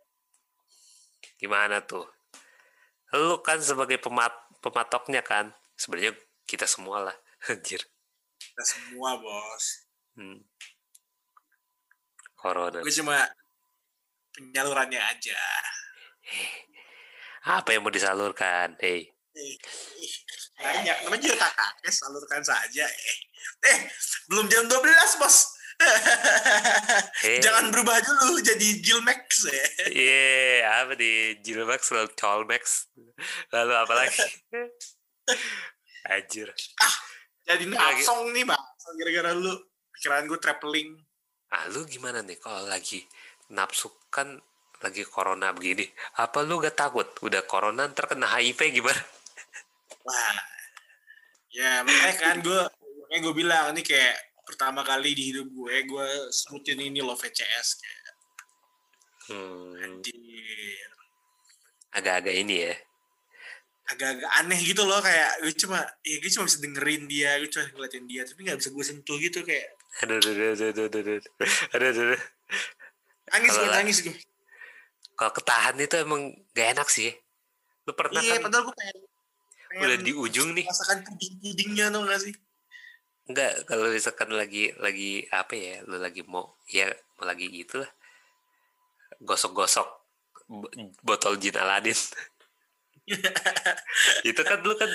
[1.44, 2.08] Gimana tuh?
[3.12, 4.32] Lu kan sebagai pemat
[4.64, 6.16] pematoknya kan, sebenarnya
[6.48, 7.16] kita semua lah,
[7.52, 7.84] anjir.
[8.40, 9.66] kita semua bos
[10.14, 10.40] Hmm.
[12.38, 12.86] Corona.
[12.86, 13.18] gue cuma
[14.30, 15.34] penyalurannya aja
[17.50, 18.78] Apa yang mau disalurkan?
[18.78, 19.58] Hei, Ih,
[19.98, 20.14] ih,
[20.54, 23.18] banyak namanya juga kakaknya salurkan saja eh
[23.66, 23.78] eh
[24.30, 24.86] belum jam 12
[25.18, 25.50] bos
[27.20, 27.40] Hei.
[27.40, 30.24] jangan berubah dulu jadi Gilmax ya Iya,
[30.82, 32.88] apa di Jilmax lalu Colmax.
[33.50, 34.20] Lalu apa lagi?
[36.06, 36.50] Anjir.
[37.44, 38.60] jadi Lagi- song nih bang
[38.96, 39.52] gara-gara lu
[39.94, 40.90] pikiran gue traveling
[41.48, 43.06] Ah, lu gimana nih kalau lagi
[43.50, 44.42] nafsu kan
[44.80, 45.86] lagi corona begini?
[46.18, 47.06] Apa lu gak takut?
[47.22, 49.00] Udah corona ntar kena HIV gimana?
[50.04, 50.36] Wah,
[51.48, 52.62] ya makanya kan gue,
[53.00, 57.68] makanya gue bilang ini kayak pertama kali di hidup gue, gue sebutin ini loh VCS
[57.80, 58.02] kayak
[59.24, 60.88] Hmm, anjir.
[61.96, 62.76] agak-agak ini ya.
[63.84, 67.64] agak-agak aneh gitu loh kayak gue cuma, ya gue cuma bisa dengerin dia, gue cuma
[67.72, 69.68] ngeliatin dia, tapi nggak bisa gue sentuh gitu kayak
[70.04, 71.22] Aduh, aduh, aduh, aduh, aduh, aduh,
[71.76, 72.22] aduh, aduh,
[73.32, 74.16] nangis gue nangis gue.
[75.14, 77.14] Kalau ketahan itu emang gak enak sih.
[77.86, 78.98] Lu pernah Iya, kan padahal gue pengen,
[79.70, 80.66] pengen udah di ujung nih.
[80.66, 82.34] Masakan puding-pudingnya tuh gak sih?
[83.30, 86.46] Enggak, kalau misalkan lagi lagi apa ya, lu lagi mau
[86.78, 87.90] ya mau lagi gitu lah.
[89.28, 89.88] Gosok-gosok
[90.60, 90.74] bo-
[91.08, 91.98] botol jin Aladin.
[94.30, 94.90] itu kan lu kan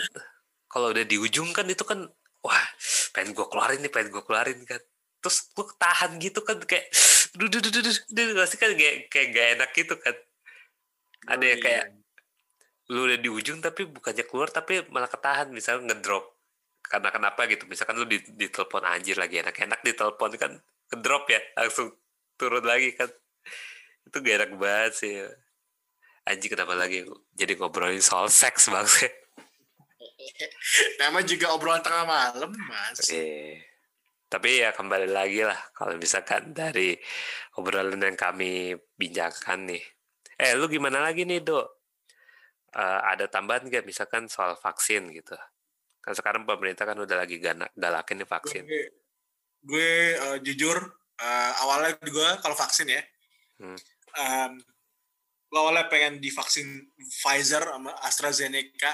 [0.70, 2.00] kalau udah di ujung kan itu kan
[2.44, 2.64] wah
[3.14, 4.80] pengen gue keluarin nih pengen gue keluarin kan.
[5.22, 6.86] Terus lu tahan gitu kan kayak
[7.38, 10.14] duh, duh, duh, duh, duh, pasti kan kayak kayak gak enak gitu kan.
[11.28, 11.84] Ada Oh, yang kayak
[12.92, 15.48] lu udah di ujung tapi bukannya keluar tapi malah ketahan.
[15.52, 16.24] Misalnya ngedrop
[16.88, 20.52] karena kenapa gitu misalkan lu di, di telepon anjir lagi enak-enak di telepon kan
[20.88, 21.92] ngedrop ya langsung
[22.40, 23.08] turun lagi kan
[24.08, 25.14] itu gak enak banget sih
[26.24, 27.04] anjing kenapa lagi
[27.36, 28.88] jadi ngobrolin soal seks bang
[31.00, 33.00] Nama juga obrolan tengah malam, Mas.
[33.10, 33.64] Eh,
[34.28, 36.94] tapi ya kembali lagi lah kalau misalkan dari
[37.56, 39.82] obrolan yang kami bincangkan nih.
[40.38, 41.66] Eh, lu gimana lagi nih, Dok?
[42.76, 45.34] Eh, ada tambahan nggak misalkan soal vaksin gitu?
[46.08, 47.36] Kan sekarang pemerintah kan udah lagi
[47.76, 48.64] galakin nih vaksin.
[48.64, 48.84] Gue,
[49.60, 50.80] gue eh, jujur
[51.20, 53.04] eh, awalnya gue kalau vaksin ya,
[53.60, 53.76] Hmm.
[55.44, 56.64] gue awalnya pengen divaksin
[56.96, 58.92] Pfizer sama AstraZeneca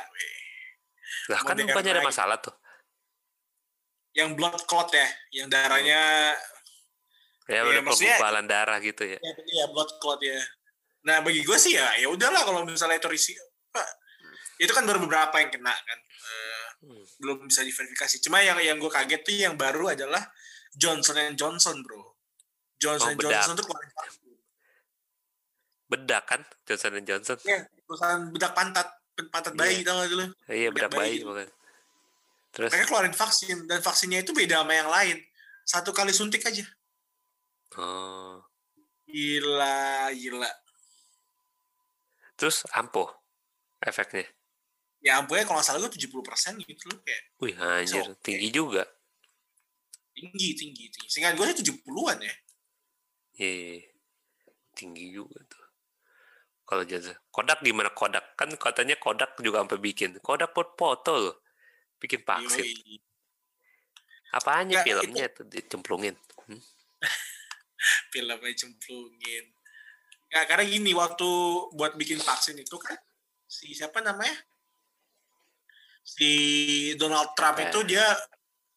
[1.31, 2.09] Lah kan bukannya ada ini.
[2.11, 2.50] masalah tuh.
[4.11, 6.35] yang blood clot ya, yang darahnya
[7.44, 9.18] Ya, Iya, udah maksudnya- penggumpalan darah gitu ya.
[9.18, 10.38] ya, ya blood clot ya.
[11.05, 13.87] Nah bagi gue sih ya ya udahlah kalau misalnya itu risiko Pak,
[14.57, 17.01] itu kan baru beberapa yang kena kan Eh, Hmm.
[17.17, 18.21] belum bisa diverifikasi.
[18.21, 20.21] Cuma yang yang gue kaget tuh yang baru adalah
[20.71, 22.12] Johnson and Johnson bro.
[22.77, 23.33] Johnson Oh, and.
[23.33, 24.21] Johnson tuh keluarin vaksin.
[25.88, 27.37] Bedak kan Johnson Johnson.
[27.45, 28.88] Ya, perusahaan bedak pantat
[29.31, 30.27] pantat bayi tau gak sih lu?
[30.45, 31.17] Iya, bedak bedak bayi.
[31.17, 31.49] bayi bukan.
[32.53, 35.17] Terus Mereka keluarin vaksin dan vaksinnya itu beda sama yang lain.
[35.64, 36.64] Satu kali suntik aja.
[37.75, 38.45] oh,
[39.05, 40.53] Gila, gila.
[42.35, 43.09] terus ampuh
[43.81, 44.27] efeknya.
[45.05, 46.99] Ya ampunnya kalau nggak salah gue 70% gitu loh.
[47.05, 48.25] Kayak Wih, anjir, oke.
[48.25, 48.88] tinggi juga.
[50.14, 51.09] tinggi, tinggi, tinggi.
[51.11, 52.35] Sehingga gue sih 70-an ya.
[53.35, 53.85] Iya,
[54.73, 55.64] tinggi juga tuh.
[56.64, 58.33] Kalau jasa Kodak gimana Kodak?
[58.40, 60.17] Kan katanya Kodak juga sampai bikin.
[60.25, 61.37] Kodak buat foto loh.
[62.01, 62.64] Bikin vaksin.
[62.64, 62.97] Yoi.
[64.33, 66.17] Apanya Nggak, filmnya tuh dicemplungin?
[66.49, 66.62] Hmm?
[68.14, 69.45] filmnya cemplungin.
[70.33, 71.31] Nggak, karena gini, waktu
[71.77, 72.97] buat bikin vaksin itu kan,
[73.45, 74.35] si siapa namanya?
[76.05, 76.31] Si
[77.01, 77.73] Donald Trump Eh.
[77.73, 78.05] itu dia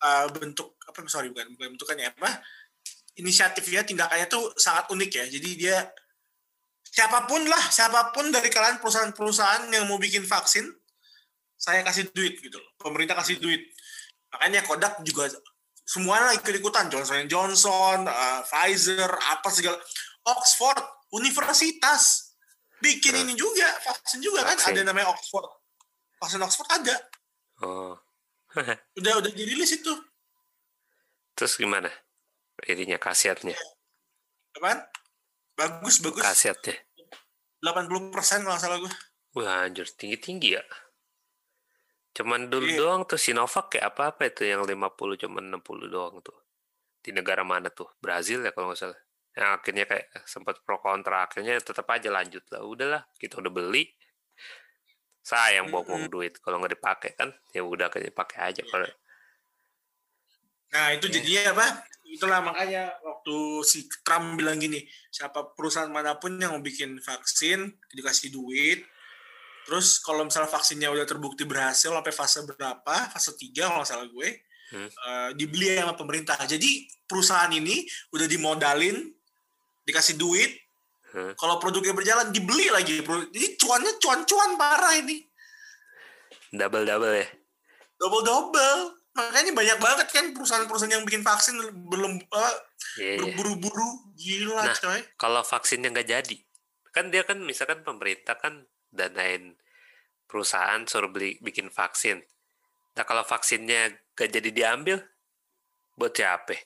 [0.02, 2.40] uh, bentuk, apa sorry bukan, bukan bentukannya apa,
[3.20, 5.26] inisiatifnya, tindakannya tuh sangat unik ya.
[5.28, 5.78] Jadi dia,
[6.88, 10.66] siapa pun lah, siapa pun dari kalian perusahaan-perusahaan yang mau bikin vaksin,
[11.58, 12.72] saya kasih duit gitu loh.
[12.80, 13.62] Pemerintah kasih duit.
[14.34, 15.28] Makanya Kodak juga
[15.88, 19.78] semuanya ikut-ikutan Johnson Johnson, uh, Pfizer, apa segala
[20.28, 20.80] Oxford,
[21.16, 22.36] universitas
[22.78, 24.76] bikin ini juga vaksin juga kan Vaksin.
[24.78, 25.48] ada namanya Oxford.
[26.22, 26.96] Vaksin Oxford ada,
[27.62, 27.98] Oh,
[29.00, 29.94] udah udah dirilis itu.
[31.34, 31.90] terus gimana?
[32.66, 33.54] Ininya khasiatnya,
[34.58, 34.82] Apaan?
[35.54, 36.22] Bagus bagus.
[36.26, 36.74] khasiatnya.
[37.62, 38.02] 80%
[38.42, 38.94] kalau nggak salah gue.
[39.38, 40.64] Wah, anjir tinggi-tinggi ya.
[42.18, 42.78] Cuman dulu Iya.
[42.82, 46.34] doang tuh Sinovac ya apa-apa itu yang 50 cuman 60 doang tuh.
[47.02, 47.86] Di negara mana tuh?
[48.02, 48.98] Brazil ya kalau nggak salah.
[49.38, 52.66] Yang akhirnya kayak sempat pro kontra akhirnya tetap aja lanjut lah.
[52.66, 53.86] Udahlah, kita udah beli.
[55.28, 57.30] Sayang buang-buang duit kalau nggak dipakai kan.
[57.52, 58.88] Ya udah akhirnya pakai aja kalau
[60.68, 61.14] Nah itu Iya.
[61.20, 61.68] jadinya apa?
[62.08, 63.36] Itulah makanya waktu
[63.68, 68.84] si Trump bilang gini, siapa perusahaan mana pun yang mau bikin vaksin dikasih duit,
[69.64, 74.08] terus kalau misalnya vaksinnya udah terbukti berhasil sampai fase berapa, fase 3 kalau nggak salah
[74.08, 74.30] gue,
[74.68, 74.88] Hmm.
[74.92, 76.36] eh, dibeli sama pemerintah.
[76.44, 79.08] Jadi perusahaan ini udah dimodalin,
[79.84, 80.52] dikasih duit,
[81.18, 81.34] Hmm.
[81.34, 83.02] kalau produknya berjalan dibeli lagi.
[83.02, 85.18] Jadi cuannya cuan-cuan parah ini,
[86.54, 87.28] double-double ya.
[87.98, 88.94] double-double.
[89.18, 91.58] Makanya banyak banget kan perusahaan-perusahaan yang bikin vaksin
[91.90, 92.56] belum eh,
[92.98, 94.74] Iya, berburu-buru gila Nah.
[94.74, 96.38] coy kalau vaksinnya nggak jadi
[96.90, 99.54] kan dia kan misalkan pemerintah kan danain
[100.26, 102.22] perusahaan suruh beli bikin vaksin
[102.98, 104.98] nah kalau vaksinnya nggak jadi diambil
[105.94, 106.58] buat siapa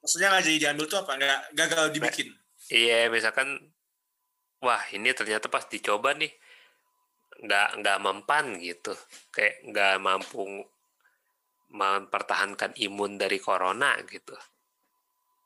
[0.00, 2.28] maksudnya nggak jadi diambil tuh apa nggak gagal dibikin
[2.72, 3.60] iya misalkan
[4.62, 6.30] wah ini ternyata pas dicoba nih
[7.38, 8.94] nggak nggak mempan gitu.
[9.30, 10.42] Kayak nggak mampu
[11.68, 14.34] mempertahankan imun dari corona gitu.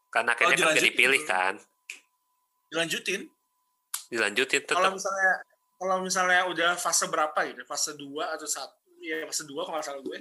[0.09, 0.93] Kan akhirnya kan nggak dilanjutin.
[0.93, 1.55] dipilih kan.
[2.73, 3.21] Dilanjutin?
[4.13, 5.33] Dilanjutin kalau tetap misalnya
[5.77, 9.87] kalau misalnya udah fase berapa gitu fase 2 atau satu ya fase 2 kalau nggak
[9.87, 10.19] salah gue.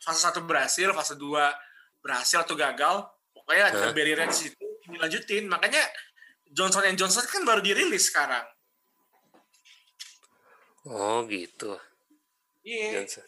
[0.00, 3.92] Fase satu berhasil fase 2 berhasil atau gagal pokoknya ada Hah?
[3.96, 5.48] barrier di situ dilanjutin.
[5.48, 5.80] Makanya
[6.54, 8.46] Johnson Johnson kan baru dirilis sekarang
[10.88, 11.74] oh gitu
[12.64, 13.26] iya Johnson.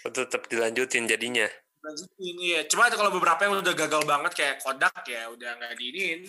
[0.00, 1.44] Oh, tetap dilanjutin jadinya.
[1.84, 6.24] lanjutin iya cuma kalau beberapa yang udah gagal banget kayak Kodak ya udah nggak diinin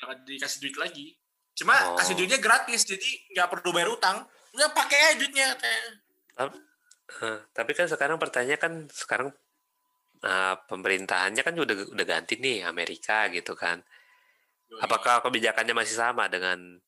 [0.00, 1.06] nggak dikasih duit lagi
[1.54, 1.96] cuma Oh.
[1.96, 5.82] kasih duitnya gratis jadi nggak perlu bayar utang nggak pakai aja duitnya katanya.
[7.04, 9.28] Eh, tapi kan sekarang pertanyaan kan sekarang
[10.24, 13.82] uh, pemerintahannya kan udah udah ganti nih Amerika gitu kan.
[14.82, 16.80] Apakah kebijakannya masih sama dengan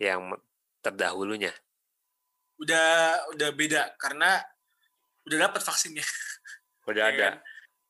[0.00, 0.34] yang
[0.82, 1.52] terdahulunya?
[2.56, 4.40] Udah udah beda karena
[5.28, 6.06] udah dapat vaksinnya.
[6.88, 7.22] Udah Ya ada.
[7.22, 7.34] kan?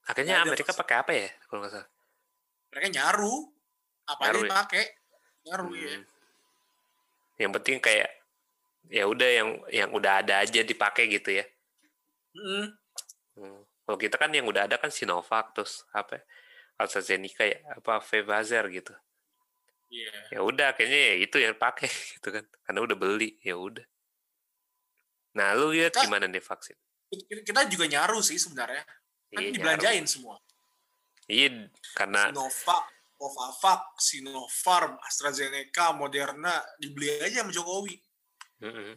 [0.06, 1.88] Akhirnya Udah Amerika pakai apa ya kalau nggak salah?
[2.72, 3.36] Mereka nyaru.
[4.06, 4.46] Apa aja Nyaru ya?
[4.46, 4.84] dipakai?
[5.46, 5.90] Nyaru ya.
[5.90, 6.04] Hmm.
[7.36, 8.10] Yang penting kayak
[8.86, 11.44] ya udah yang yang udah ada aja dipakai gitu ya.
[12.36, 12.66] Mm.
[13.36, 13.60] Hmm.
[13.86, 16.20] Kalau kita kan yang udah ada kan Sinovac terus apa?
[16.20, 16.22] ya,
[16.76, 18.92] AstraZeneca ya apa Pfizer gitu.
[19.86, 20.10] Iya.
[20.34, 21.86] Ya udah kayaknya ya itu yang pakai
[22.18, 22.44] gitu kan.
[22.66, 23.84] Karena udah beli ya udah.
[25.36, 26.76] Nah, lu lihat Kita- gimana nih vaksin?
[27.44, 28.82] Kita- juga nyaru sih sebenarnya.
[29.30, 30.10] Kan Iya, dibelanjain nyaru.
[30.10, 30.36] semua.
[31.26, 31.66] Iya,
[31.98, 32.84] karena Sinovac,
[33.18, 37.98] Novavax, Sinopharm, AstraZeneca, Moderna dibeli aja sama Jokowi.
[38.62, 38.94] Mm-mm.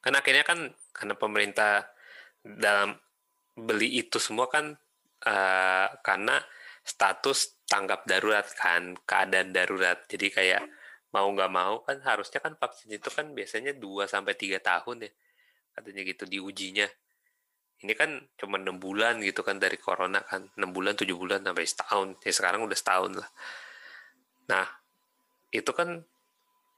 [0.00, 1.82] Kan akhirnya kan karena pemerintah
[2.46, 2.94] dalam
[3.58, 4.78] beli itu semua kan
[5.26, 6.38] eh, karena
[6.86, 9.98] status tanggap darurat kan keadaan darurat.
[10.06, 10.62] Jadi kayak
[11.10, 15.10] mau nggak mau kan harusnya kan vaksin itu kan biasanya 2 sampai tiga tahun ya
[15.76, 16.88] katanya gitu diujinya.
[17.84, 21.66] Ini kan cuma enam bulan gitu kan dari corona kan enam bulan tujuh bulan sampai
[21.68, 22.08] setahun.
[22.24, 23.28] Ya sekarang udah setahun lah.
[24.48, 24.66] Nah
[25.52, 26.00] itu kan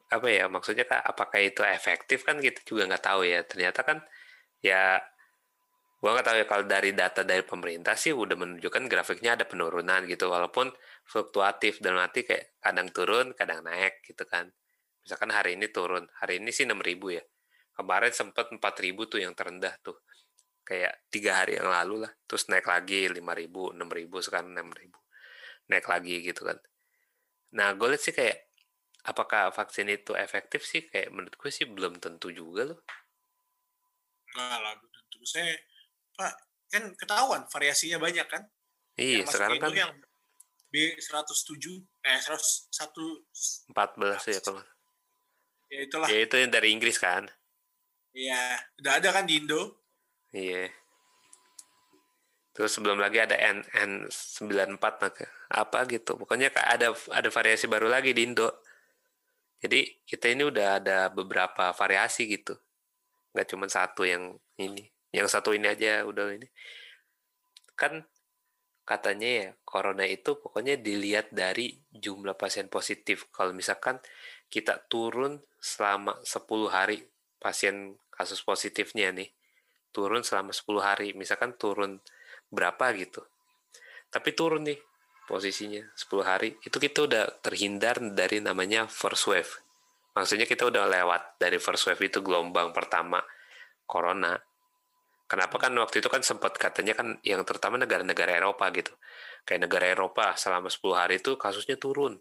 [0.09, 3.45] apa ya maksudnya kak apakah itu efektif kan kita juga nggak tahu ya.
[3.47, 3.99] Ternyata kan
[4.65, 4.99] ya
[5.99, 10.07] gua nggak tahu ya kalau dari data dari pemerintah sih udah menunjukkan grafiknya ada penurunan
[10.07, 10.71] gitu walaupun
[11.03, 14.47] fluktuatif dan nanti kayak kadang turun kadang naik gitu kan.
[15.03, 17.25] Misalkan hari ini turun hari ini sih 6000 ya.
[17.75, 19.99] Kemarin sempat 4000 tuh yang terendah tuh.
[20.63, 24.95] Kayak tiga hari yang lalu lah terus naik lagi 5000 6000 sekarang 6000
[25.69, 26.59] naik lagi gitu kan.
[27.57, 28.49] Nah gue lihat sih kayak
[29.09, 30.85] apakah vaksin itu efektif sih?
[30.89, 32.81] Kayak menurut gue sih belum tentu juga loh.
[34.37, 34.75] Enggak lah,
[35.09, 35.57] terus saya
[36.19, 36.35] Pak,
[36.75, 38.43] kan ketahuan variasinya banyak kan?
[38.99, 39.93] iya Yang sekarang kan yang
[40.75, 41.65] B107
[42.05, 44.63] eh 101 14 ya kalau
[45.71, 46.09] ya itulah.
[46.11, 47.31] ya itu yang dari Inggris kan?
[48.13, 49.79] Iya, udah ada kan di Indo.
[50.35, 50.67] iya.
[52.51, 56.19] Terus sebelum lagi ada N N94 maka apa gitu.
[56.19, 58.51] Pokoknya ada ada variasi baru lagi di Indo.
[59.63, 62.59] Jadi kita ini udah ada beberapa variasi gitu.
[63.31, 66.49] Nggak cuma satu yang ini yang satu ini aja udah ini.
[67.79, 68.05] Kan
[68.89, 73.29] katanya ya corona itu pokoknya dilihat dari jumlah pasien positif.
[73.33, 74.01] Kalau misalkan
[74.49, 77.05] kita turun selama 10 hari
[77.37, 79.31] pasien kasus positifnya nih
[79.93, 82.01] turun selama 10 hari misalkan turun
[82.49, 83.25] berapa gitu.
[84.09, 84.81] Tapi turun nih
[85.29, 89.61] posisinya 10 hari itu kita udah terhindar dari namanya first wave.
[90.17, 93.21] Maksudnya kita udah lewat dari first wave itu gelombang pertama
[93.85, 94.35] corona
[95.29, 95.61] kenapa?
[95.61, 98.91] Kan waktu itu kan sempat katanya kan yang terutama negara-negara Eropa gitu.
[99.45, 102.19] Kayak negara Eropa selama 10 hari itu kasusnya turun.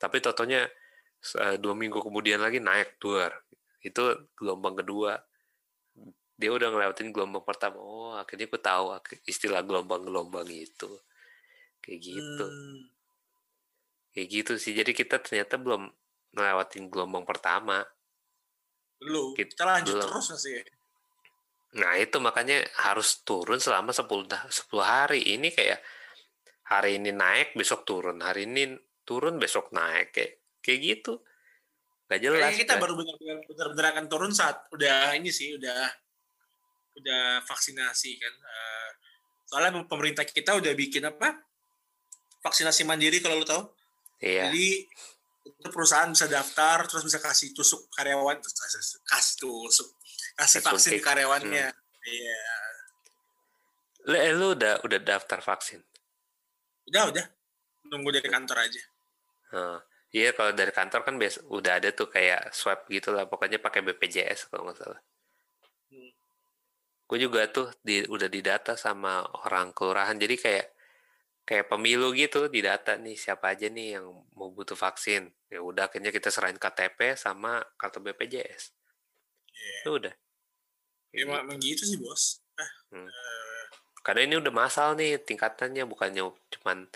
[0.00, 0.64] Tapi totonya
[1.36, 3.36] eh, dua minggu kemudian lagi naik duar
[3.84, 4.02] itu
[4.34, 5.20] gelombang kedua.
[6.40, 7.76] Dia udah ngelewatin gelombang pertama.
[7.76, 8.96] Oh akhirnya aku tahu
[9.28, 10.88] istilah gelombang-gelombang itu.
[11.84, 12.44] Kayak gitu.
[12.48, 12.88] Hmm,
[14.16, 14.72] kayak gitu sih.
[14.72, 15.92] Jadi kita ternyata belum
[16.32, 17.84] ngelewatin gelombang pertama.
[19.00, 19.36] Belum.
[19.36, 20.08] Kita lanjut belum.
[20.08, 20.79] terus nggak sih.
[21.70, 25.78] Nah itu makanya harus turun selama 10 dah- 10 hari ini kayak
[26.66, 28.74] hari ini naik besok turun hari ini
[29.06, 31.22] turun besok naik kayak kayak gitu
[32.10, 32.82] gak jelas Kayaknya kita kan?
[32.82, 32.94] baru
[33.46, 35.86] benar-benar akan turun saat udah ini sih udah
[36.98, 38.34] udah vaksinasi kan.
[38.34, 38.90] Eh,
[39.46, 41.38] soalnya pemerintah kita udah bikin apa?
[42.42, 43.62] Vaksinasi mandiri kalau lu tahu.
[44.18, 44.90] iya Jadi
[45.40, 49.88] itu perusahaan bisa daftar terus bisa kasih tusuk karyawan kasih tusuk
[50.40, 51.04] kasih vaksin suntik.
[51.04, 51.68] karyawannya.
[52.00, 52.40] Iya.
[54.08, 55.84] lu, eh, lu udah udah daftar vaksin
[56.88, 57.26] Udah udah.
[57.86, 58.82] Nunggu dari kantor aja.
[60.10, 63.86] Iya kalau dari kantor kan biasa udah ada tuh kayak swab gitu lah pokoknya pakai
[63.86, 65.00] BPJS kalau nggak salah.
[65.94, 66.10] Hmm.
[67.06, 70.66] Gue juga tuh di, udah didata sama orang kelurahan jadi kayak
[71.46, 75.30] kayak pemilu gitu didata nih siapa aja nih yang mau butuh vaksin.
[75.46, 78.74] Ya udah akhirnya kita serahin KTP sama kartu BPJS.
[79.54, 79.78] Iya.
[79.86, 80.14] Ya udah.
[81.10, 81.44] Kayak Emang, gitu.
[81.44, 82.22] emang gitu sih bos.
[82.54, 83.06] Ah, Hmm.
[83.06, 83.62] eh,
[84.00, 86.88] Karena ini udah masal nih tingkatannya bukannya cuman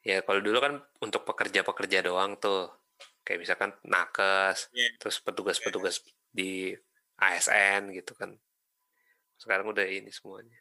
[0.00, 2.70] ya kalau dulu kan untuk pekerja-pekerja doang tuh
[3.20, 4.94] kayak misalkan nakes Iya.
[4.96, 6.70] terus petugas-petugas di
[7.16, 8.30] ASN gitu kan
[9.34, 10.54] sekarang udah ini semuanya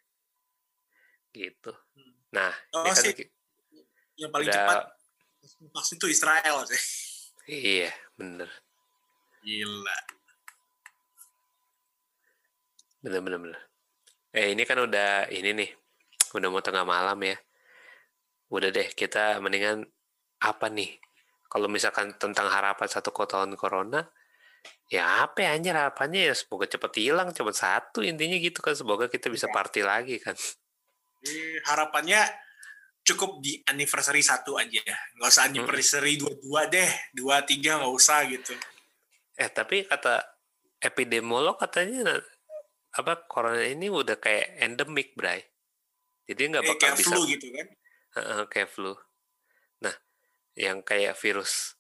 [1.32, 2.13] gitu Hmm.
[2.32, 3.30] nah Oh, ini kan sih.
[4.15, 4.80] yang paling Udah- cepat
[5.69, 6.82] vaksin itu Israel sih.
[7.45, 8.49] iya bener
[9.39, 9.97] Gila.
[13.03, 13.59] Bener bener
[14.33, 15.69] eh ini kan udah ini nih
[16.33, 17.37] udah mau tengah malam ya.
[18.49, 19.85] Udah deh, kita mendingan
[20.41, 20.97] apa nih?
[21.49, 24.01] Kalau misalkan tentang harapan satu tahun corona,
[24.89, 28.73] ya apa ya anjir harapannya ya semoga cepet hilang, cepet satu intinya gitu kan.
[28.73, 29.53] Semoga kita bisa Iya.
[29.53, 30.33] party lagi kan.
[31.69, 32.19] Harapannya
[33.03, 34.79] cukup di anniversary satu aja
[35.19, 38.55] nggak usah anniversary dua dua deh dua tiga nggak usah gitu
[39.35, 40.23] Eh tapi kata
[40.79, 42.15] epidemiolog katanya
[42.93, 45.41] apa corona ini udah kayak endemik, Bray.
[46.29, 47.67] Jadi nggak bakal kayak bisa flu gitu kan
[48.13, 48.93] Heeh, kayak flu.
[49.82, 49.95] Nah,
[50.53, 51.75] yang kayak virus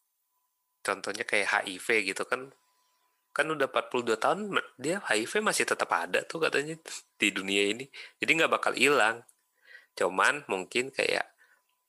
[0.83, 2.51] contohnya kayak HIV gitu kan
[3.33, 4.39] kan udah 42 tahun
[4.77, 6.77] dia HIV masih tetap ada tuh katanya
[7.17, 7.85] di dunia ini.
[8.21, 9.25] Jadi nggak bakal hilang.
[9.97, 11.25] Cuman mungkin kayak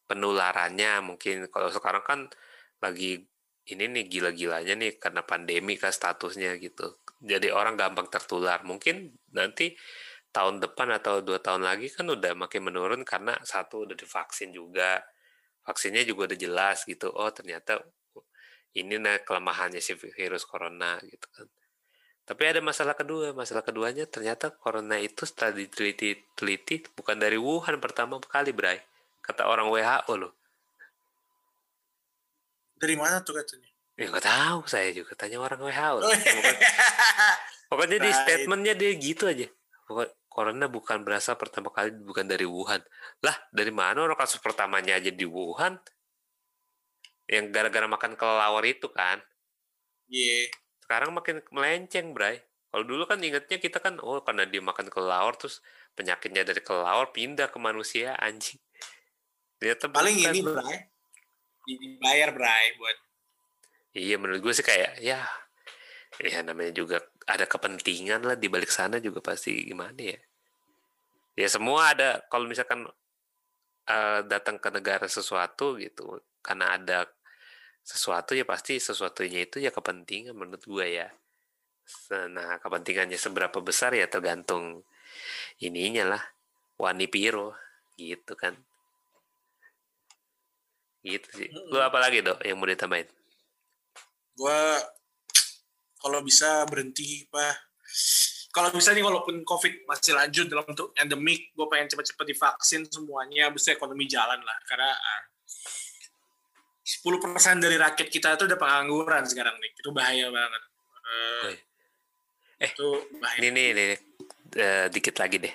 [0.09, 2.21] penularannya mungkin kalau sekarang kan
[2.81, 3.25] lagi
[3.65, 6.97] ini nih gila-gilanya nih karena pandemi kan statusnya gitu.
[7.25, 8.61] Jadi orang gampang tertular.
[8.69, 9.73] Mungkin nanti
[10.29, 15.01] tahun depan atau dua tahun lagi kan udah makin menurun karena satu udah divaksin juga.
[15.65, 17.09] Vaksinnya juga udah jelas gitu.
[17.09, 17.81] Oh ternyata
[18.77, 21.49] ini nah kelemahannya si virus corona gitu kan.
[22.25, 23.33] Tapi ada masalah kedua.
[23.33, 28.81] Masalah keduanya ternyata corona itu setelah diteliti teliti bukan dari Wuhan pertama kali, Bray.
[29.25, 30.35] Kata orang WHO loh.
[32.75, 35.95] dari mana tuh katanya Ya nggak tahu saya juga tanya orang WHO.
[36.03, 36.11] loh.
[36.11, 36.69] Oh, Pokoknya,
[37.71, 38.21] pokoknya di Right.
[38.27, 39.47] statementnya dia gitu aja.
[39.87, 42.83] Pokoknya corona bukan berasal pertama kali bukan dari Wuhan.
[43.23, 45.79] Lah dari mana orang kasus pertamanya aja di Wuhan?
[47.31, 49.23] Yang gara-gara makan kelelawar itu kan.
[50.11, 50.51] Iya.
[50.83, 52.43] Sekarang makin melenceng, Bray.
[52.69, 55.63] Kalau dulu kan ingetnya kita kan, oh karena dia makan kelelawar terus
[55.95, 58.59] penyakitnya dari kelelawar pindah ke manusia anjing.
[59.63, 60.91] Ternyata paling ini Bray
[61.65, 62.99] dibayar Bray buat
[63.95, 65.23] Iya menurut gue sih kayak ya
[66.19, 70.19] ya namanya juga ada kepentingan lah di balik sana juga pasti gimana ya.
[71.35, 72.87] Ya semua ada kalau misalkan
[73.87, 77.07] eh, datang ke negara sesuatu gitu karena ada
[77.87, 81.09] sesuatu ya pasti sesuatunya itu ya kepentingan menurut gue ya.
[82.31, 84.83] Nah kepentingannya seberapa besar ya tergantung
[85.63, 86.23] ininya lah
[86.83, 87.55] wani piro
[87.95, 88.59] gitu kan.
[91.05, 91.49] Gitu sih.
[91.71, 93.24] Lu apa lagi dok yang mau ditambahin?
[94.35, 94.61] Gue
[95.99, 97.55] kalau bisa berhenti pak
[98.55, 103.51] kalau bisa nih walaupun covid masih lanjut dalam bentuk endemik gue pengen cepet-cepet divaksin semuanya
[103.51, 105.23] bisa ekonomi jalan lah karena ah,
[106.85, 110.63] 10% dari rakyat kita itu udah pengangguran sekarang nih itu bahaya banget
[111.05, 111.57] Eh.
[112.63, 112.89] Eh, itu
[113.21, 113.89] bahaya Ini nih, nih,
[114.57, 115.55] eh, dikit lagi deh.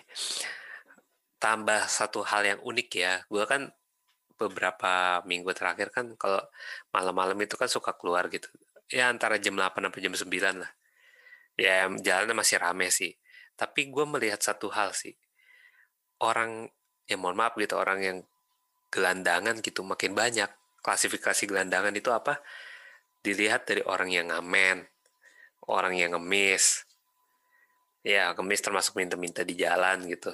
[1.39, 3.13] Tambah satu hal yang unik ya.
[3.31, 3.71] Gue kan
[4.39, 6.39] beberapa minggu terakhir kan kalau
[6.95, 8.47] malam-malam itu kan suka keluar gitu.
[8.89, 10.71] Ya antara jam 8 sampai jam 9 lah.
[11.59, 13.13] Ya jalannya masih rame sih.
[13.53, 15.13] Tapi gue melihat satu hal sih.
[16.19, 16.67] Orang,
[17.05, 18.17] ya mohon maaf gitu, orang yang
[18.89, 20.49] gelandangan gitu makin banyak.
[20.81, 22.41] Klasifikasi gelandangan itu apa?
[23.19, 24.87] Dilihat dari orang yang ngamen,
[25.67, 26.87] orang yang ngemis,
[28.03, 30.31] ya ngemis termasuk minta-minta di jalan gitu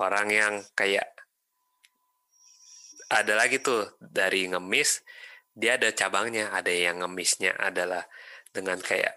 [0.00, 1.04] orang yang kayak
[3.12, 5.04] ada lagi tuh dari ngemis
[5.52, 8.04] dia ada cabangnya ada yang ngemisnya adalah
[8.52, 9.12] dengan kayak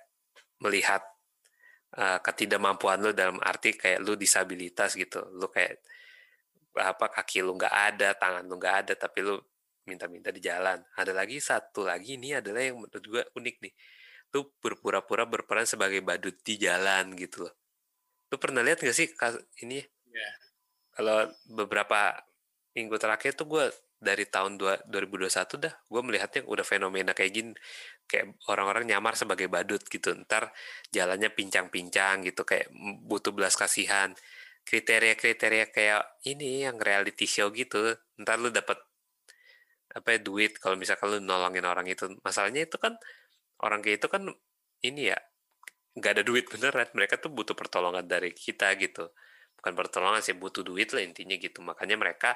[0.59, 1.03] melihat
[1.95, 5.23] uh, ketidakmampuan lu dalam arti kayak lu disabilitas gitu.
[5.35, 5.79] Lu kayak
[6.75, 9.35] apa kaki lu nggak ada tangan lu nggak ada tapi lu
[9.87, 10.81] minta-minta di jalan.
[10.97, 13.73] Ada lagi satu lagi ini adalah yang menurut gue unik nih.
[14.35, 17.53] Lu berpura-pura berperan sebagai badut di jalan gitu loh.
[18.27, 19.07] Lu pernah lihat gak sih
[19.63, 19.79] ini
[20.15, 20.31] Iya.
[20.95, 21.17] kalau
[21.51, 22.15] beberapa
[22.71, 23.65] minggu terakhir tuh gue
[24.05, 27.51] dari tahun dua- 2021 dah gue melihatnya udah fenomena kayak gini
[28.05, 30.13] kayak orang-orang nyamar sebagai badut gitu.
[30.13, 30.53] Ntar
[30.93, 32.69] jalannya pincang-pincang gitu kayak
[33.09, 34.13] butuh belas kasihan.
[34.65, 38.77] Kriteria-kriteria kayak ini yang reality show gitu ntar lu dapat
[39.95, 42.05] apa ya, duit kalau misalkan lu nolongin orang itu.
[42.21, 42.93] Masalahnya itu kan
[43.63, 44.21] orang kayak itu kan
[44.85, 45.17] ini ya
[45.97, 46.87] nggak ada duit beneran.
[46.93, 49.09] Mereka tuh butuh pertolongan dari kita gitu.
[49.57, 51.63] Bukan pertolongan sih butuh duit lah intinya gitu.
[51.63, 52.35] Makanya mereka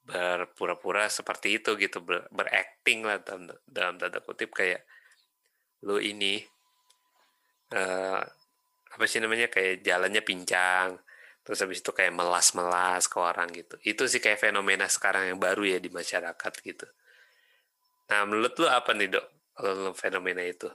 [0.00, 4.82] berpura-pura seperti itu gitu ber, berakting lah dalam, dalam tanda kutip kayak
[5.84, 6.40] lu ini
[7.70, 8.20] eh
[8.90, 10.98] apa sih namanya kayak jalannya pincang
[11.46, 13.80] terus habis itu kayak melas-melas ke orang gitu.
[13.80, 16.86] Itu sih kayak fenomena sekarang yang baru ya di masyarakat gitu.
[18.12, 20.68] Nah menurut lu apa nih dok kalau fenomena itu?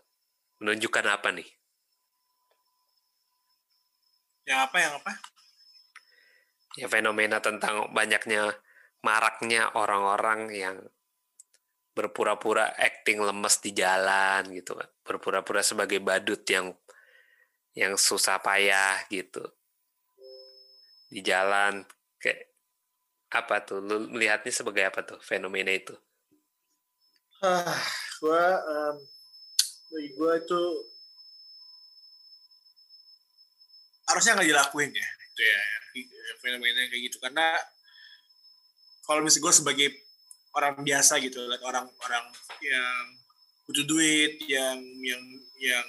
[0.64, 1.48] Menunjukkan apa nih?
[4.46, 5.12] Yang apa yang apa?
[6.76, 8.56] Ya fenomena tentang banyaknya
[9.06, 10.78] maraknya orang-orang yang
[11.94, 16.74] berpura-pura acting lemes di jalan gitu kan berpura-pura sebagai badut yang
[17.78, 19.46] yang susah payah gitu
[21.16, 21.86] di jalan
[22.20, 22.52] kayak
[23.32, 23.80] apa tuh?
[23.84, 25.96] Lu melihatnya sebagai apa tuh fenomena itu?
[27.44, 27.80] Ah,
[28.20, 28.96] gue um,
[29.92, 30.62] bagi gue itu
[34.06, 35.62] harusnya nggak dilakuin ya itu ya
[36.40, 37.58] fenomena kayak gitu karena
[39.06, 39.88] kalau misalnya gue sebagai
[40.56, 42.26] orang biasa gitu lihat orang-orang
[42.64, 43.04] yang
[43.66, 45.24] butuh duit yang yang
[45.60, 45.86] yang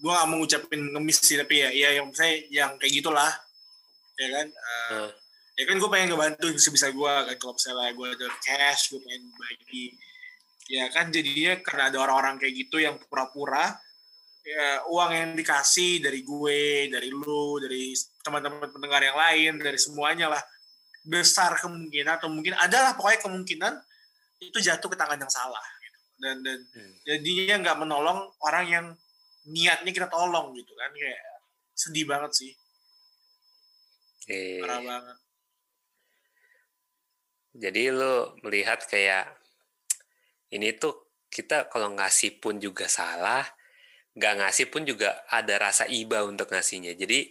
[0.00, 3.32] gue gak mau ngucapin ngemis sih tapi ya ya yang saya yang kayak gitulah
[4.16, 4.46] ya kan?
[4.48, 5.10] Uh, Hmm.
[5.58, 7.36] ya kan gue pengen ngebantu sebisa gue kan?
[7.36, 9.86] Kalau misalnya gue ada cash gue pengen bagi.
[10.70, 13.74] Ya kan jadinya karena ada orang-orang kayak gitu yang pura-pura
[14.40, 17.92] ya uang yang dikasih dari gue dari lu dari
[18.24, 20.42] teman-teman pendengar yang lain dari semuanya lah
[21.04, 23.74] besar kemungkinan atau mungkin adalah pokoknya kemungkinan
[24.40, 25.98] itu jatuh ke tangan yang salah gitu.
[26.20, 26.94] dan dan Hmm.
[27.08, 28.86] jadinya nggak menolong orang yang
[29.48, 31.20] niatnya kita tolong gitu kan kayak
[31.72, 32.52] sedih banget sih
[34.28, 35.16] Eh, parah banget
[37.56, 39.26] jadi lu melihat kayak
[40.54, 43.46] ini tuh kita kalau ngasih pun juga salah,
[44.18, 46.98] nggak ngasih pun juga ada rasa iba untuk ngasihnya.
[46.98, 47.30] Jadi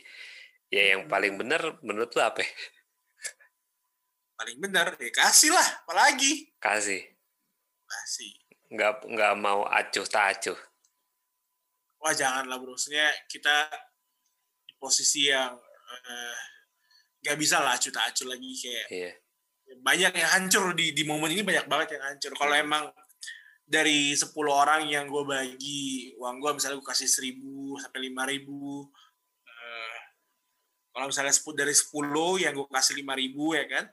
[0.72, 2.44] ya yang paling benar menurut lu apa?
[2.44, 2.52] ya?
[4.40, 6.48] Paling benar ya kasih lah apalagi.
[6.58, 7.04] Kasih,
[7.84, 8.32] kasih.
[8.72, 10.60] Nggak nggak mau acuh tak acuh.
[12.00, 12.72] wah jangan lah bro.
[12.72, 13.68] Maksudnya kita
[14.64, 15.60] di posisi yang
[15.92, 16.40] eh,
[17.20, 18.52] nggak bisa lah acuh tak acuh lagi.
[18.56, 19.12] Kayak Iya,
[19.84, 22.32] banyak yang hancur di di momen ini banyak banget yang hancur.
[22.40, 22.64] Kalau Hmm.
[22.64, 22.84] emang
[23.70, 28.90] dari 10 orang yang gue bagi uang gue misalnya gue kasih 1000 sampai 5000
[29.46, 29.98] eh,
[30.90, 33.86] kalau misalnya 10 dari 10 yang gue kasih 5000 ya kan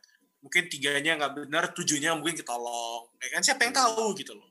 [0.47, 3.83] mungkin tiganya nggak benar tujuhnya mungkin ketolong ya kan siapa yang Hmm.
[3.83, 4.49] tahu gitu loh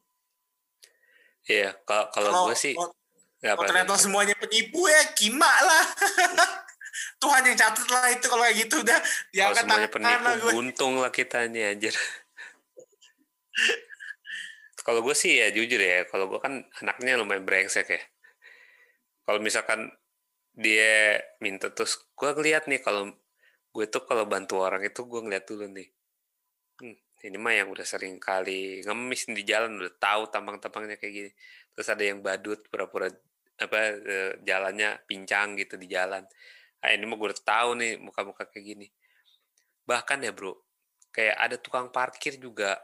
[1.48, 1.72] iya.
[1.82, 2.93] Kalau kalau kalau gue sih kalau-
[3.39, 3.64] kalau apa.
[3.70, 5.86] ternyata semuanya penipu ya kima lah
[7.16, 10.41] Tuhan yang catat lah itu kalau kayak gitu udah Kalau diangkat semuanya tangan lah penipu,
[10.41, 11.91] gue buntung lah kita nih anjir.
[14.86, 18.00] kalau gue sih ya jujur ya, kalau gue kan anaknya lumayan brengsek ya.
[19.26, 19.89] Kalau misalkan
[20.54, 23.10] dia minta terus, gue ngeliat nih kalau
[23.76, 25.89] gue tuh kalau bantu orang itu gue ngeliat dulu nih.
[26.80, 26.95] Hmm,
[27.28, 31.32] ini mah yang udah sering kali ngemis di jalan udah tahu tampang-tampangnya kayak gini.
[31.76, 33.11] Terus ada yang badut pura-pura
[33.59, 36.23] apa eh, jalannya pincang gitu di jalan.
[36.80, 38.88] Ah ini mah gue udah tahu nih muka-muka kayak gini.
[39.84, 40.55] Bahkan ya bro,
[41.11, 42.80] kayak ada tukang parkir juga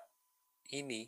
[0.76, 1.08] ini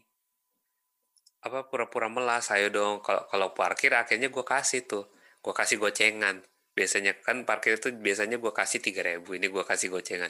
[1.43, 5.11] apa pura-pura melas ayo dong kalau kalau parkir akhirnya gue kasih tuh
[5.43, 6.39] gue kasih gocengan
[6.73, 10.29] biasanya kan parkir itu biasanya gue kasih tiga ribu ini gue kasih gocengan.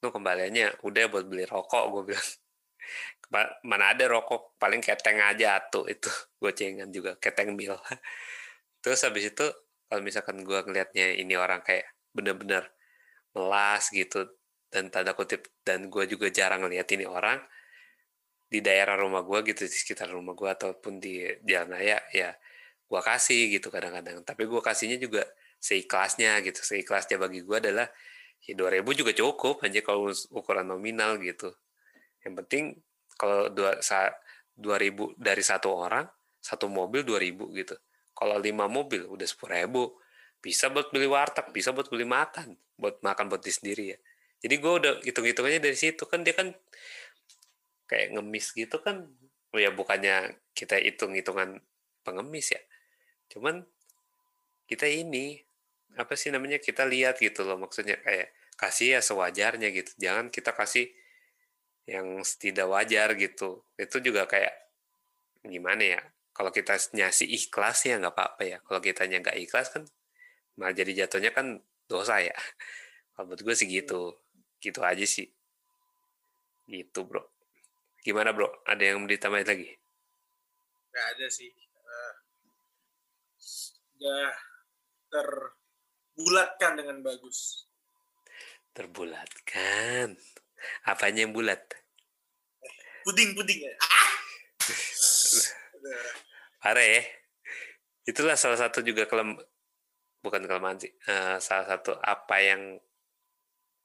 [0.00, 2.28] Tuh kembaliannya udah buat beli rokok gue bilang.
[3.64, 6.08] Mana ada rokok paling keteng aja tuh itu
[6.42, 7.76] gocengan juga keteng mil.
[8.82, 9.46] Terus habis itu
[9.86, 12.66] kalau misalkan gue ngelihatnya ini orang kayak bener-bener
[13.36, 14.24] melas gitu
[14.72, 17.38] dan tanda kutip dan gue juga jarang ngeliat ini orang
[18.46, 22.32] di daerah rumah gue gitu di sekitar rumah gue ataupun di jalan raya ya
[22.86, 24.22] gue kasih gitu kadang-kadang.
[24.22, 25.26] Tapi gue kasihnya juga
[25.58, 26.60] seikhlasnya gitu.
[26.62, 27.86] Seikhlasnya bagi gue adalah
[28.46, 31.50] ya 2000 juga cukup aja kalau ukuran nominal gitu.
[32.22, 32.64] Yang penting
[33.16, 34.12] kalau dua sa,
[34.56, 36.06] 2000 dari satu orang
[36.40, 37.76] satu mobil 2000 gitu.
[38.16, 39.84] Kalau lima mobil udah sepuluh ribu.
[40.40, 43.98] Bisa buat beli warteg bisa buat beli makan buat makan buat diri sendiri ya.
[44.40, 46.08] Jadi gue udah hitung-hitungannya dari situ.
[46.08, 46.54] Kan dia kan
[47.90, 49.10] kayak ngemis gitu kan.
[49.52, 51.60] Oh ya bukannya kita hitung-hitungan
[52.04, 52.62] pengemis ya.
[53.32, 53.64] Cuman
[54.70, 55.45] kita ini
[55.96, 59.90] apa sih namanya kita lihat gitu loh maksudnya kayak kasih ya sewajarnya gitu.
[60.00, 60.92] Jangan kita kasih
[61.88, 63.64] yang tidak wajar gitu.
[63.80, 64.52] Itu juga kayak
[65.46, 66.00] gimana ya
[66.36, 68.58] kalau kita nyasi ikhlas ya nggak apa-apa ya.
[68.60, 69.84] Kalau kitanya nggak ikhlas kan
[70.56, 72.36] malah jadi jatuhnya kan dosa ya.
[73.16, 74.12] Kalau menurut gue sih gitu.
[74.60, 75.28] Gitu aja sih.
[76.68, 77.24] Gitu bro.
[78.04, 78.52] Gimana bro?
[78.68, 79.72] Ada yang mau ditambahin lagi?
[80.92, 81.48] Nggak ada sih.
[81.52, 82.14] Eh,
[83.96, 84.28] udah
[86.16, 87.68] terbulatkan dengan bagus.
[88.72, 90.16] Terbulatkan.
[90.88, 91.60] Apanya yang bulat?
[93.04, 93.72] Puding puding ya.
[93.84, 94.12] Ah!
[96.64, 97.04] Parah ya.
[98.08, 99.36] Itulah salah satu juga kelem
[100.24, 102.80] bukan kelemahan sih eh, salah satu apa yang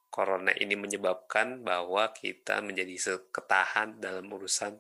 [0.10, 4.80] corona ini menyebabkan bahwa kita menjadi seketahan dalam urusan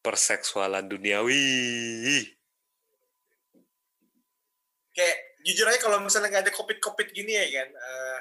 [0.00, 2.30] perseksualan duniawi.
[4.92, 8.20] Kayak jujur aja kalau misalnya nggak ada covid covid gini ya kan eh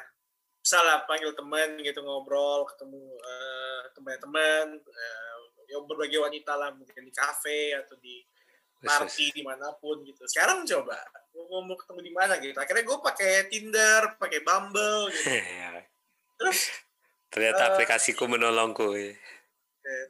[0.61, 5.37] misalnya panggil teman gitu ngobrol ketemu eh, teman-teman eh,
[5.71, 8.21] ya berbagai wanita lah mungkin di kafe atau di
[8.81, 10.97] party di mana pun gitu sekarang coba
[11.49, 15.29] mau mau ketemu di mana gitu akhirnya gue pakai Tinder pakai Bumble gitu
[16.41, 16.59] terus
[17.31, 18.91] Ternyata Eh, aplikasiku menolongku.
[18.99, 19.15] ya.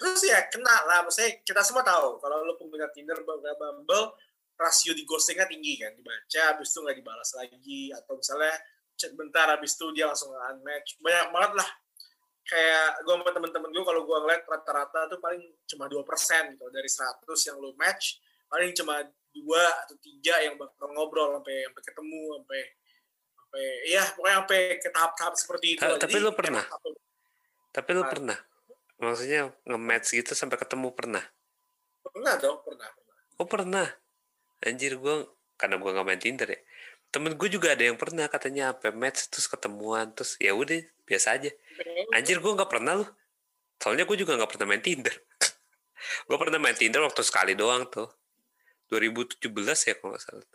[0.02, 4.18] Terus ya kena lah, maksudnya kita semua tahu kalau lu pengguna Tinder, Bumble
[4.62, 8.54] rasio di ghostingnya tinggi kan, dibaca, habis itu nggak dibalas lagi, atau misalnya
[8.94, 11.70] chat bentar, habis itu dia langsung unmatch, banyak banget lah.
[12.46, 16.90] Kayak gue sama temen-temen gue kalau gue ngeliat rata-rata tuh paling cuma 2% gitu dari
[16.90, 19.02] 100 yang lu match, paling cuma
[19.32, 22.62] dua atau tiga yang bakal ngobrol sampai sampai ketemu sampai
[23.32, 25.82] sampai ya pokoknya sampai ke tahap-tahap seperti itu.
[25.82, 26.64] Ta- tapi Jadi, lu pernah?
[27.72, 28.10] Tapi lu Ah.
[28.12, 28.38] pernah?
[29.00, 31.24] Maksudnya nge-match gitu sampai ketemu pernah?
[32.04, 32.90] Pernah dong, pernah.
[32.92, 33.18] pernah.
[33.40, 33.88] Oh pernah.
[34.62, 35.16] Anjir gue
[35.58, 36.60] karena gue nggak main Tinder ya.
[37.12, 41.38] Temen gue juga ada yang pernah katanya apa match terus ketemuan terus ya udah biasa
[41.38, 41.52] aja.
[42.14, 43.10] Anjir gue nggak pernah loh.
[43.82, 45.12] Soalnya gue juga nggak pernah main Tinder.
[46.28, 48.10] gue pernah main Tinder waktu sekali doang tuh.
[48.94, 50.48] 2017 ya kalau nggak salah.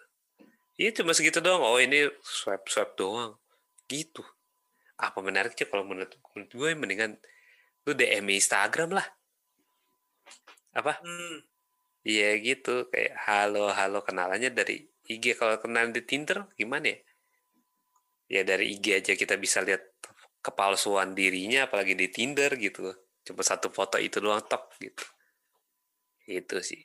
[0.76, 1.64] Iya cuma segitu doang.
[1.64, 3.34] Oh ini swipe swipe doang.
[3.88, 4.22] Gitu.
[4.96, 7.12] Apa menariknya kalau menurut, menurut gue mendingan
[7.86, 9.07] lu DM Instagram lah.
[10.76, 11.00] Apa?
[11.00, 11.40] Hmm.
[12.07, 14.78] Iya gitu kayak halo halo kenalannya dari
[15.11, 16.98] IG kalau kenal di Tinder gimana ya?
[18.30, 19.82] Ya dari IG aja kita bisa lihat
[20.38, 22.94] kepalsuan dirinya apalagi di Tinder gitu.
[23.26, 25.02] Cuma satu foto itu doang tok gitu.
[26.30, 26.78] Itu sih.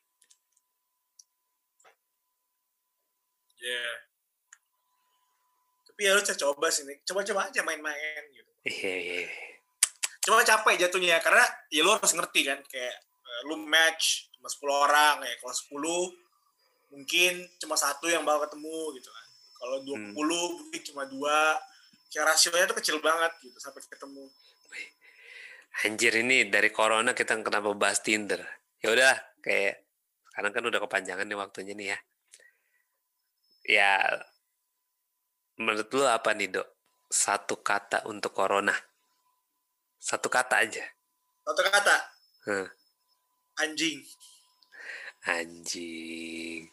[3.62, 3.86] Ya.
[5.86, 6.98] Tapi ya lu coba sih nih.
[7.06, 8.50] Coba-coba aja main-main gitu.
[8.66, 9.16] Iya iya.
[9.30, 9.30] iya.
[10.26, 14.86] Cuma capek jatuhnya karena ya lu harus ngerti kan kayak eh, lu match cuma 10
[14.90, 19.28] orang ya kalau 10 mungkin cuma satu yang bakal ketemu gitu kan.
[19.62, 20.18] Kalau 20
[20.58, 21.62] mungkin cuma dua.
[22.12, 24.26] Kayak rasionya tuh kecil banget gitu sampai ketemu.
[25.88, 28.44] Anjir ini dari corona kita kenapa bahas Tinder?
[28.84, 29.88] Ya udah kayak
[30.34, 31.98] sekarang kan udah kepanjangan nih waktunya nih ya.
[33.62, 33.92] Ya
[35.56, 36.68] menurut lu apa nih dok?
[37.08, 38.76] Satu kata untuk corona.
[40.02, 40.84] Satu kata aja.
[41.46, 41.96] Satu kata,
[42.50, 42.68] Hah,
[43.62, 44.02] anjing.
[45.26, 46.70] Anjing.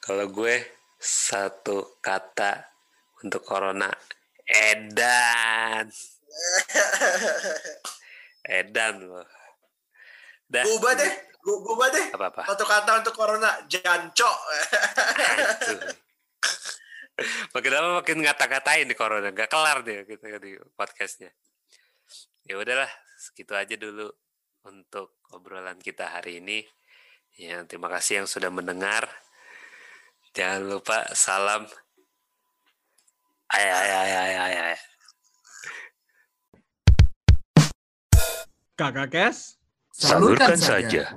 [0.00, 0.56] Kalau gue
[0.96, 2.64] satu kata
[3.24, 3.90] untuk corona.
[4.48, 5.86] Edan.
[8.58, 9.28] Edan loh.
[10.48, 10.64] Dah.
[10.64, 11.12] Ubah deh,
[11.44, 12.06] ubah deh.
[12.16, 12.48] Apa-apa?
[12.48, 14.36] Satu kata untuk corona, jancok.
[15.68, 15.92] Aduh.
[17.54, 21.34] makin lama makin ngata-ngatain di corona nggak kelar deh kita di podcastnya
[22.46, 22.86] ya udahlah
[23.18, 24.06] segitu aja dulu
[24.70, 26.62] untuk obrolan kita hari ini
[27.38, 29.06] ya terima kasih yang sudah mendengar
[30.34, 31.70] jangan lupa salam
[33.54, 34.78] ay ay ay ay ay, ay.
[38.78, 39.58] Kakak Kes?
[39.90, 41.10] Salurkan saja.